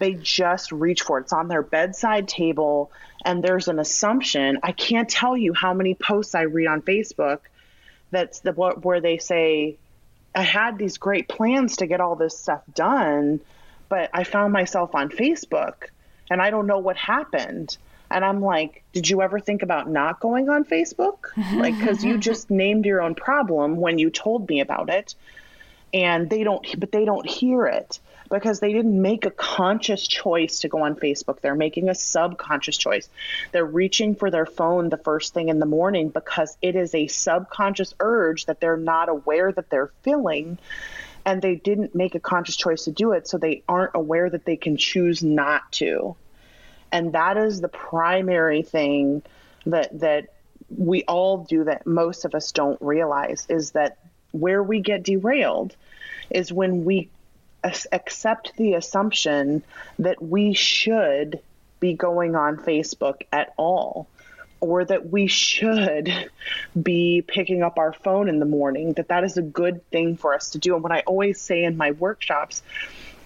[0.00, 1.22] They just reach for it.
[1.22, 2.90] It's on their bedside table
[3.24, 4.58] and there's an assumption.
[4.62, 7.38] I can't tell you how many posts I read on Facebook
[8.10, 9.76] that's the where they say
[10.34, 13.40] I had these great plans to get all this stuff done,
[13.88, 15.74] but I found myself on Facebook
[16.30, 17.76] and I don't know what happened.
[18.14, 21.36] And I'm like, did you ever think about not going on Facebook?
[21.52, 25.16] Like, because you just named your own problem when you told me about it.
[25.92, 27.98] And they don't, but they don't hear it
[28.30, 31.40] because they didn't make a conscious choice to go on Facebook.
[31.40, 33.08] They're making a subconscious choice.
[33.50, 37.08] They're reaching for their phone the first thing in the morning because it is a
[37.08, 40.58] subconscious urge that they're not aware that they're feeling
[41.24, 43.26] and they didn't make a conscious choice to do it.
[43.26, 46.14] So they aren't aware that they can choose not to
[46.94, 49.20] and that is the primary thing
[49.66, 50.28] that that
[50.74, 53.98] we all do that most of us don't realize is that
[54.30, 55.76] where we get derailed
[56.30, 57.10] is when we
[57.92, 59.62] accept the assumption
[59.98, 61.40] that we should
[61.80, 64.06] be going on Facebook at all
[64.60, 66.30] or that we should
[66.80, 70.34] be picking up our phone in the morning that that is a good thing for
[70.34, 70.74] us to do.
[70.74, 72.62] And what I always say in my workshops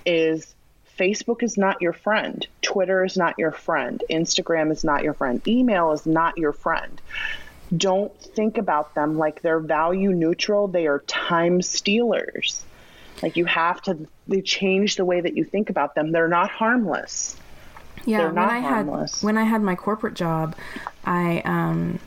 [0.07, 0.55] is
[0.99, 2.47] Facebook is not your friend.
[2.63, 4.03] Twitter is not your friend.
[4.11, 5.41] Instagram is not your friend.
[5.47, 7.01] Email is not your friend.
[7.77, 10.69] Don't think about them like they're value neutral.
[10.69, 12.65] They are time stealers.
[13.23, 16.13] Like you have to they change the way that you think about them.
[16.13, 17.37] They're not harmless.
[18.05, 19.21] Yeah, They're when I harmless.
[19.21, 20.55] had when I had my corporate job,
[21.05, 21.99] I um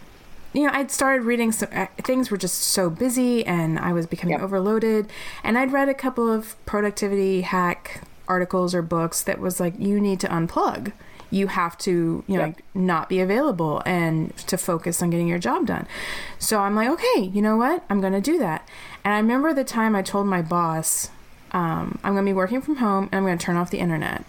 [0.54, 4.06] you know, I'd started reading some uh, things were just so busy and I was
[4.06, 4.42] becoming Yep.
[4.42, 5.10] overloaded.
[5.44, 8.02] And I'd read a couple of productivity hack
[8.32, 10.94] articles or books that was like, you need to unplug.
[11.30, 12.62] You have to, you know, Yep.
[12.74, 15.86] not be available and to focus on getting your job done.
[16.40, 17.84] So I'm like, okay, you know what?
[17.90, 18.68] I'm going to do that.
[19.04, 21.10] And I remember the time I told my boss,
[21.54, 23.80] um, I'm going to be working from home and I'm going to turn off the
[23.80, 24.24] internet.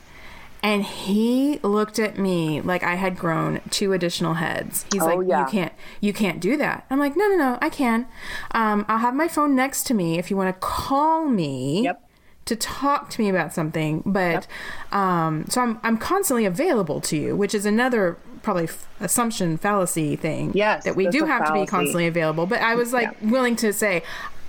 [0.64, 4.84] And he looked at me like I had grown two additional heads.
[4.92, 5.40] He's Oh, like, yeah.
[5.40, 8.06] "You can't, you can't do that." I'm like, "No, no, no, I can.
[8.52, 12.01] Um, I'll have my phone next to me if you want to call me Yep.
[12.44, 14.46] To talk to me about something." But
[14.90, 20.16] um, so I'm I'm constantly available to you, which is another probably f- assumption fallacy
[20.16, 20.52] thing.
[20.54, 22.46] Yes, that we do have to be constantly available.
[22.46, 24.02] But I was like willing to say,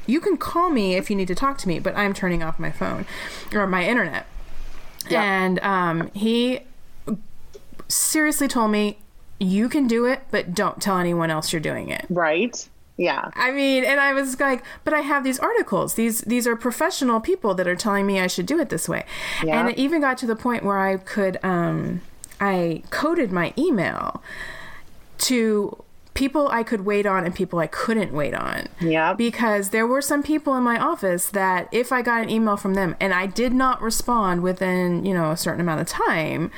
[0.06, 2.60] "You can call me if you need to talk to me," but I'm turning off
[2.60, 3.06] my phone
[3.54, 4.26] or my internet.
[5.10, 5.22] Yeah.
[5.22, 6.62] And um, he
[7.88, 8.98] seriously told me,
[9.39, 12.68] "You can do it, but don't tell anyone else you're doing it." Right?
[12.98, 13.32] Yeah.
[13.36, 15.96] I mean, and I was like, "But I have these articles.
[15.96, 19.06] These these are professional people that are telling me I should do it this way."
[19.44, 19.60] Yeah.
[19.60, 22.02] And it even got to the point where I could um,
[22.39, 24.22] I coded my email
[25.20, 25.84] to
[26.14, 28.68] people I could wait on and people I couldn't wait on.
[28.80, 29.14] Yeah.
[29.14, 32.76] Because there were some people in my office that if I got an email from
[32.76, 36.52] them and I did not respond within, you know, a certain amount of time,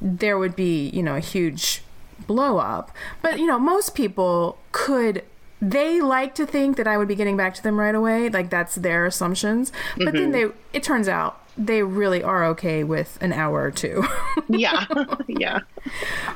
[0.00, 1.82] there would be, you know, a huge
[2.26, 2.92] blow up.
[3.22, 5.24] But, you know, most people could
[5.60, 8.50] they like to think that I would be getting back to them right away, like
[8.50, 9.72] that's their assumptions.
[9.96, 10.50] But then mm-hmm.
[10.50, 14.04] they it turns out they really are okay with an hour or two.
[14.48, 14.86] Yeah.
[15.28, 15.60] yeah.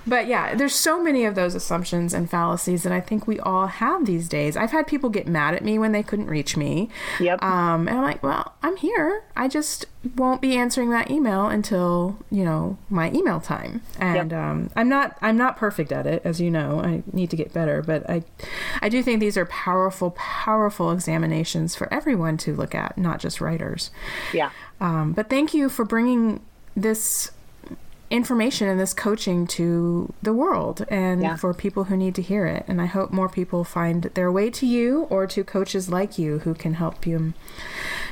[0.07, 3.67] But yeah, there's so many of those assumptions and fallacies that I think we all
[3.67, 4.57] have these days.
[4.57, 6.91] I've had people get mad at me when they couldn't reach me.
[7.19, 7.43] Yep.
[7.43, 9.25] Um, and I'm like, well, I'm here.
[9.37, 9.87] I just
[10.17, 13.81] won't be answering that email until you know my email time.
[13.99, 14.41] And Yep.
[14.41, 16.81] um, I'm not I'm not perfect at it, as you know.
[16.81, 18.23] I need to get better, but I
[18.81, 23.41] I do think these are powerful, powerful examinations for everyone to look at, not just
[23.41, 23.91] writers.
[24.33, 24.51] Yeah.
[24.81, 26.41] Um, but thank you for bringing
[26.77, 27.31] this
[28.11, 31.37] information and this coaching to the world and Yeah.
[31.37, 32.65] for people who need to hear it.
[32.69, 36.41] And I hope more people find their way to you or to coaches like you
[36.41, 37.33] who can help you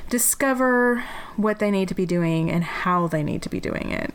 [0.08, 1.04] discover
[1.36, 4.12] what they need to be doing and how they need to be doing it.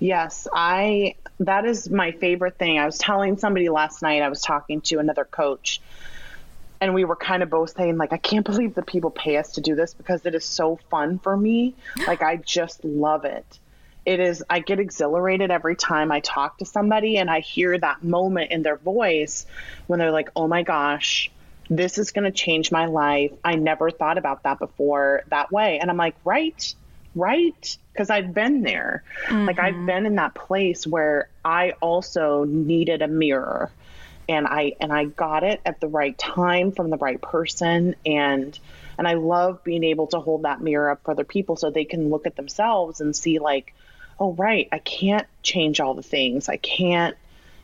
[0.00, 2.78] Yes, I that is my favorite thing.
[2.78, 5.80] I was telling somebody last night, I was talking to another coach
[6.84, 9.52] and we were kind of both saying like I can't believe that people pay us
[9.52, 11.74] to do this because it is so fun for me.
[12.06, 13.58] Like I just love it.
[14.04, 18.04] It is I get exhilarated every time I talk to somebody and I hear that
[18.04, 19.46] moment in their voice
[19.86, 21.30] when they're like, "Oh my gosh,
[21.70, 23.32] this is going to change my life.
[23.42, 26.74] I never thought about that before that way." And I'm like, "Right?
[27.14, 29.02] Right?" Because I've been there.
[29.30, 29.86] Like I've mm-hmm.
[29.86, 33.70] been in that place where I also needed a mirror
[34.28, 37.94] and I and I got it at the right time from the right person.
[38.06, 38.58] And
[38.98, 41.84] and I love being able to hold that mirror up for other people so they
[41.84, 43.74] can look at themselves and see like
[44.18, 46.48] oh right I can't change all the things.
[46.48, 47.16] I can't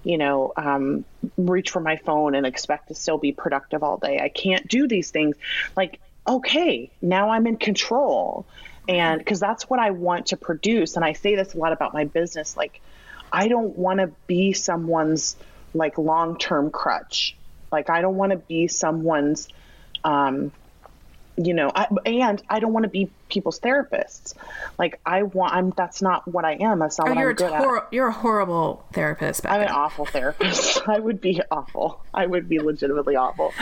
[0.03, 1.05] you know um,
[1.37, 4.21] reach for my phone and expect to still be productive all day.
[4.21, 5.37] I can't do these things.
[5.77, 8.47] Like okay now I'm in control.
[8.89, 10.97] And because that's what I want to produce.
[10.97, 12.57] And I say this a lot about my business.
[12.57, 12.81] Like
[13.33, 15.37] I don't want to be someone's
[15.75, 17.37] like long term crutch.
[17.73, 19.49] Like I don't want to be someone's,
[20.05, 20.51] um,
[21.37, 24.35] you know, I, and I don't want to be people's therapists.
[24.79, 25.71] Like I want, I'm.
[25.71, 26.81] That's not what I am.
[26.81, 27.93] That's not Oh, what you're I'm a good at.
[27.93, 29.45] you're a horrible therapist.
[29.45, 29.55] Becca.
[29.55, 30.83] I'm an awful therapist.
[30.89, 32.03] I would be awful.
[32.13, 33.53] I would be legitimately awful.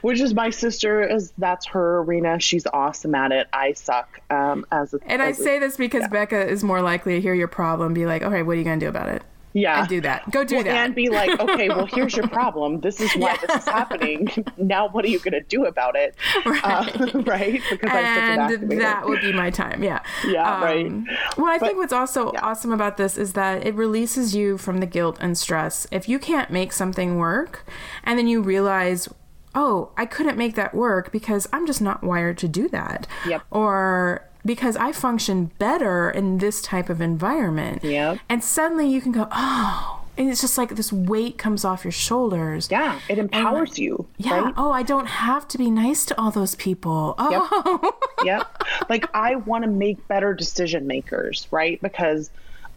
[0.00, 2.40] Which is my sister is that's her arena.
[2.40, 3.46] She's awesome at it.
[3.52, 6.80] I suck um, as a and I as a- say this because Becca is more
[6.80, 9.10] likely to hear your problem, be like, "Okay, what are you going to do about
[9.10, 10.30] it?" Yeah And do that.
[10.30, 10.74] Go do Well, that.
[10.76, 12.80] and be like, okay, well, here's your problem.
[12.80, 14.28] This is why this is happening.
[14.56, 16.14] Now, what are you going to do about it?
[16.44, 16.60] Right.
[16.64, 17.60] Uh, right?
[17.70, 19.82] Because I'm such a and that would be my time.
[19.82, 20.00] Yeah.
[20.24, 20.92] Um, Yeah, right.
[21.36, 24.86] Well, I think what's also awesome about this is that it releases you from the
[24.86, 25.86] guilt and stress.
[25.90, 27.66] If you can't make something work
[28.04, 29.08] and then you realize,
[29.54, 33.06] oh, I couldn't make that work because I'm just not wired to do that.
[33.26, 33.42] Yep.
[33.50, 37.84] Or because I function better in this type of environment.
[37.84, 38.18] Yep.
[38.28, 41.92] And suddenly you can go, oh, and it's just like this weight comes off your
[41.92, 42.68] shoulders.
[42.70, 44.06] Yeah, it empowers you.
[44.16, 44.40] Yeah.
[44.40, 44.54] Right?
[44.56, 47.14] Oh, I don't have to be nice to all those people.
[47.18, 47.94] Oh.
[48.24, 48.64] yep.
[48.88, 51.80] Like I want to make better decision makers, right?
[51.80, 52.30] Because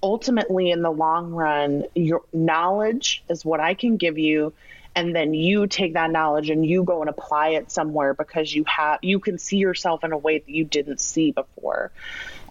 [0.03, 4.53] ultimately in the long run, your knowledge is what I can give you
[4.95, 8.65] and then you take that knowledge and you go and apply it somewhere because you
[8.65, 11.91] have you can see yourself in a way that you didn't see before.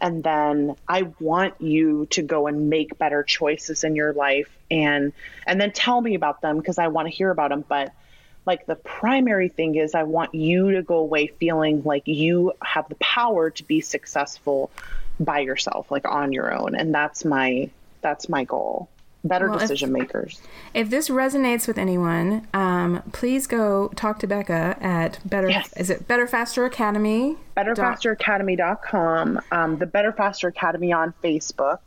[0.01, 5.13] And then I want you to go and make better choices in your life and
[5.47, 7.93] and then tell me about them because I want to hear about them, but
[8.47, 12.89] like the primary thing is I want you to go away feeling like you have
[12.89, 14.71] the power to be successful
[15.19, 16.75] by yourself, like on your own.
[16.75, 17.71] And that's my
[18.01, 18.89] that's my goal.
[19.23, 20.41] Better Well, if- decision makers.
[20.73, 25.49] If this resonates with anyone, um, please go talk to Becca at Better.
[25.51, 25.73] Yes.
[25.77, 27.37] Is it Better Faster Academy?
[27.57, 31.79] BetterFasterAcademy.com, um, the Better Faster Academy on Facebook.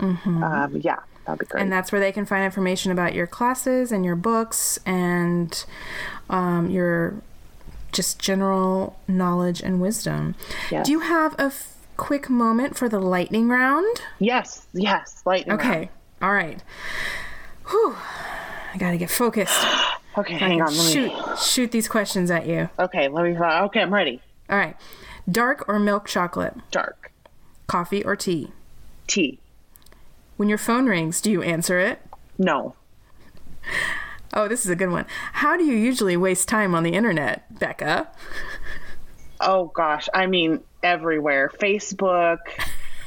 [0.00, 1.62] Um, yeah, that'd be great.
[1.62, 5.64] And that's where they can find information about your classes and your books and
[6.28, 7.14] um, your
[7.92, 10.34] just general knowledge and wisdom.
[10.70, 10.84] Yes.
[10.86, 14.02] Do you have a f- quick moment for the lightning round?
[14.18, 15.56] yes, yes, lightning.
[15.56, 15.88] round.
[16.24, 16.62] All right.
[17.68, 17.94] Whew.
[18.72, 19.54] I gotta get focused.
[20.16, 20.68] Okay, hang on.
[20.68, 20.92] Let me.
[20.92, 22.70] shoot shoot these questions at you.
[22.78, 23.36] Okay, let me.
[23.36, 24.22] Okay, I'm ready.
[24.48, 24.76] All right.
[25.28, 26.54] Dark or milk chocolate?
[26.70, 27.10] Dark
[27.66, 28.52] Coffee or tea?
[29.08, 29.40] tea.
[30.36, 32.00] When your phone rings, do you answer it?
[32.38, 32.76] No.
[34.36, 35.06] Oh, this is a good one.
[35.32, 38.08] How do you usually waste time on the internet, Becca?
[39.40, 41.50] Oh gosh, I mean everywhere.
[41.60, 42.38] Facebook.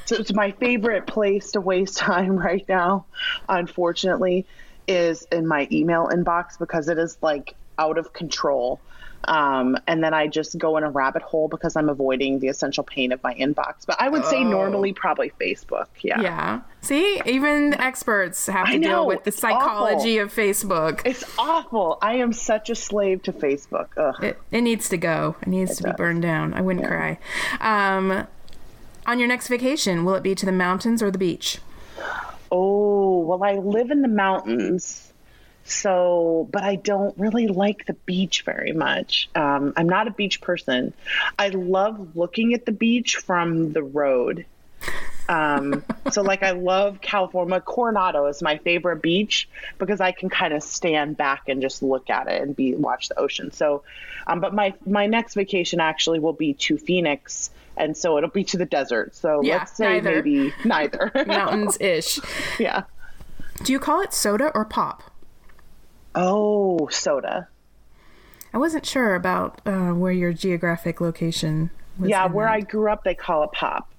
[0.07, 3.05] So it's my favorite place to waste time right now,
[3.47, 4.45] unfortunately,
[4.87, 8.79] is in my email inbox because it is like out of control.
[9.25, 12.85] Um, and then I just go in a rabbit hole because I'm avoiding the essential
[12.85, 13.85] pain of my inbox.
[13.85, 15.87] But I would say normally probably Facebook.
[16.01, 16.21] Yeah.
[16.21, 16.61] Yeah.
[16.79, 21.01] See, even experts have to I deal with the psychology of Facebook.
[21.03, 21.97] It's awful.
[22.01, 23.89] I am such a slave to Facebook.
[23.97, 24.23] Ugh.
[24.23, 25.35] It, it needs to go.
[25.41, 26.53] It needs to be burned down.
[26.53, 27.19] I wouldn't cry.
[27.59, 28.27] Um,
[29.07, 31.59] on your next vacation, will it be to the mountains or the beach?
[32.51, 35.11] Oh, well, I live in the mountains.
[35.63, 39.29] So, but I don't really like the beach very much.
[39.35, 40.93] Um, I'm not a beach person.
[41.37, 44.45] I love looking at the beach from the road.
[45.27, 47.59] Um, so, like, I love California.
[47.59, 52.09] Coronado is my favorite beach because I can kind of stand back and just look
[52.09, 53.51] at it and be watch the ocean.
[53.51, 53.83] So,
[54.25, 58.43] um, but my my next vacation actually will be to Phoenix, and so it'll be
[58.45, 59.15] to the desert.
[59.15, 60.15] So Yeah, let's say neither.
[60.15, 61.11] maybe neither.
[61.27, 62.19] Mountains ish.
[62.59, 62.83] yeah.
[63.63, 65.03] Do you call it soda or pop?
[66.15, 67.47] Oh, soda.
[68.53, 71.69] I wasn't sure about uh, where your geographic location
[71.99, 72.09] was.
[72.09, 72.53] Yeah, where that.
[72.53, 73.89] I grew up, they call it pop.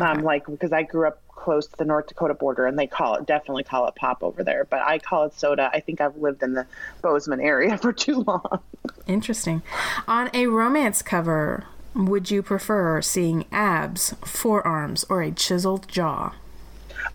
[0.00, 3.14] Um, like because I grew up close to the North Dakota border, and they call
[3.14, 4.64] it definitely call it pop over there.
[4.64, 5.70] But I call it soda.
[5.72, 6.66] I think I've lived in the
[7.00, 8.58] Bozeman area for too long.
[9.06, 9.62] Interesting.
[10.08, 11.64] On a romance cover,
[11.94, 16.34] would you prefer seeing abs, forearms, or a chiseled jaw?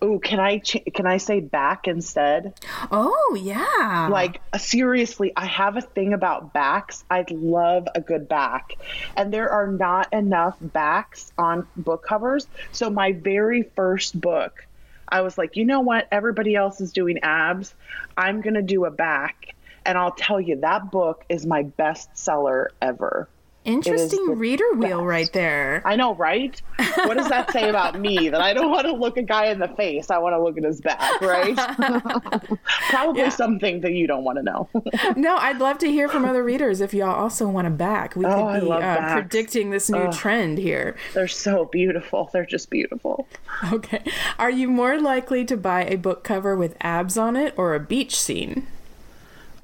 [0.02, 2.54] Oh, can I ch- can I say back instead?
[2.90, 4.08] Oh, yeah.
[4.10, 7.04] Like seriously, I have a thing about backs.
[7.10, 8.72] I'd love a good back,
[9.16, 12.46] and there are not enough backs on book covers.
[12.72, 14.64] So my very first book,
[15.08, 16.08] I was like, you know what?
[16.10, 17.74] Everybody else is doing abs.
[18.16, 19.54] I'm gonna do a back,
[19.84, 23.28] and I'll tell you that book is my best seller ever.
[23.66, 25.82] Interesting the reader wheel right there.
[25.84, 26.60] I know, right?
[27.04, 28.28] What does that say about me?
[28.30, 30.10] That I don't want to look a guy in the face.
[30.10, 31.54] I want to look at his back, right?
[32.90, 33.28] Probably Yeah.
[33.28, 34.68] something that you don't want to know.
[35.16, 38.16] No, I'd love to hear from other readers if y'all also want a back.
[38.16, 40.96] We Oh, could be uh, predicting this new trend here.
[41.12, 42.30] They're so beautiful.
[42.32, 43.26] They're just beautiful.
[43.72, 44.02] Okay.
[44.38, 47.80] Are you more likely to buy a book cover with abs on it or a
[47.80, 48.66] beach scene?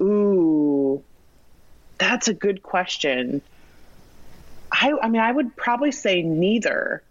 [0.01, 1.03] Ooh,
[1.97, 3.41] that's a good question.
[4.79, 7.01] I, I mean, I would probably say neither.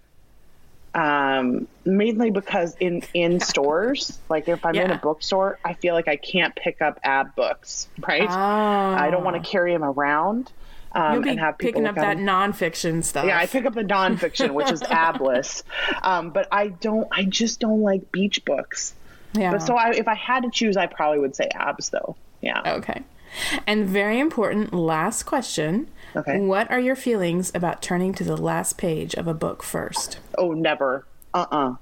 [0.95, 6.09] Um, mainly because in in stores, like if I'm in a bookstore, I feel like
[6.09, 8.27] I can't pick up ab books, right?
[8.27, 8.99] Ah.
[8.99, 10.51] I don't want to carry them around
[10.97, 13.27] um, You'll be and have people picking up that at nonfiction stuff.
[13.27, 15.63] Yeah, I pick up the nonfiction, which is abless.
[16.03, 17.07] Um, but I don't.
[17.13, 18.95] I just don't like beach books.
[19.35, 19.51] Yeah.
[19.51, 22.17] But so I, if I had to choose, I probably would say abs, though.
[22.41, 22.77] Yeah.
[22.77, 23.03] Okay.
[23.67, 25.89] And very important last question.
[26.15, 26.39] Okay.
[26.39, 30.19] What are your feelings about turning to the last page of a book first?
[30.39, 31.07] Oh, never.
[31.35, 31.75] Uh uh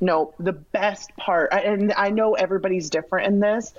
[0.00, 3.72] No, the best part, and I know everybody's different in this,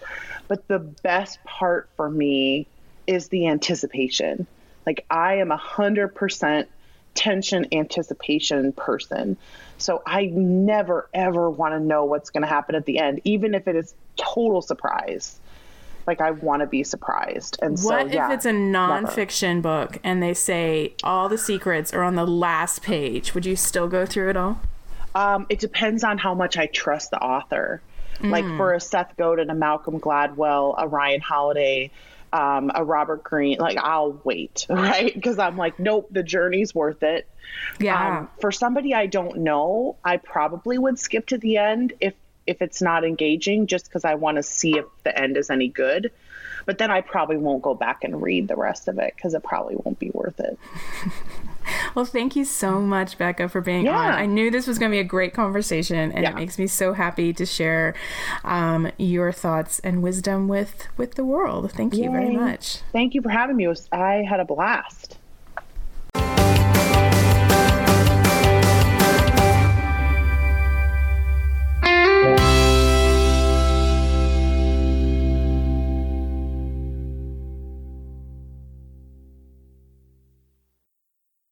[0.47, 2.67] but the best part for me
[3.07, 4.47] is the anticipation.
[4.85, 6.65] Like, I am a 100%
[7.15, 9.37] tension anticipation person.
[9.77, 13.55] So I never, ever want to know what's going to happen at the end, even
[13.55, 15.39] if it is total surprise.
[16.09, 17.59] Like, I want to be surprised.
[17.61, 19.05] And so, What yeah, if it's a never.
[19.05, 23.35] nonfiction book and they say all the secrets are on the last page?
[23.35, 24.59] Would you still go through it all?
[25.13, 27.81] Um, it depends on how much I trust the author.
[28.21, 31.91] Like for a Seth Godin, a Malcolm Gladwell, a Ryan Holiday,
[32.33, 35.13] um, a Robert Greene, like I'll wait, right?
[35.13, 37.27] Because I'm like, nope, the journey's worth it.
[37.79, 38.19] Yeah.
[38.19, 42.13] Um, for somebody I don't know, I probably would skip to the end if
[42.49, 45.67] if it's not engaging just because I want to see if the end is any
[45.67, 46.11] good.
[46.65, 49.43] But then I probably won't go back and read the rest of it because it
[49.43, 50.59] probably won't be worth it.
[51.93, 53.97] Well, thank you so much, Becca, for being yeah.
[53.97, 54.13] on.
[54.13, 56.31] I knew this was going to be a great conversation, and yeah.
[56.31, 57.93] it makes me so happy to share
[58.43, 61.71] um, your thoughts and wisdom with with the world.
[61.71, 62.05] Thank Yay.
[62.05, 62.79] you very much.
[62.91, 63.67] Thank you for having me.
[63.91, 65.18] I had a blast.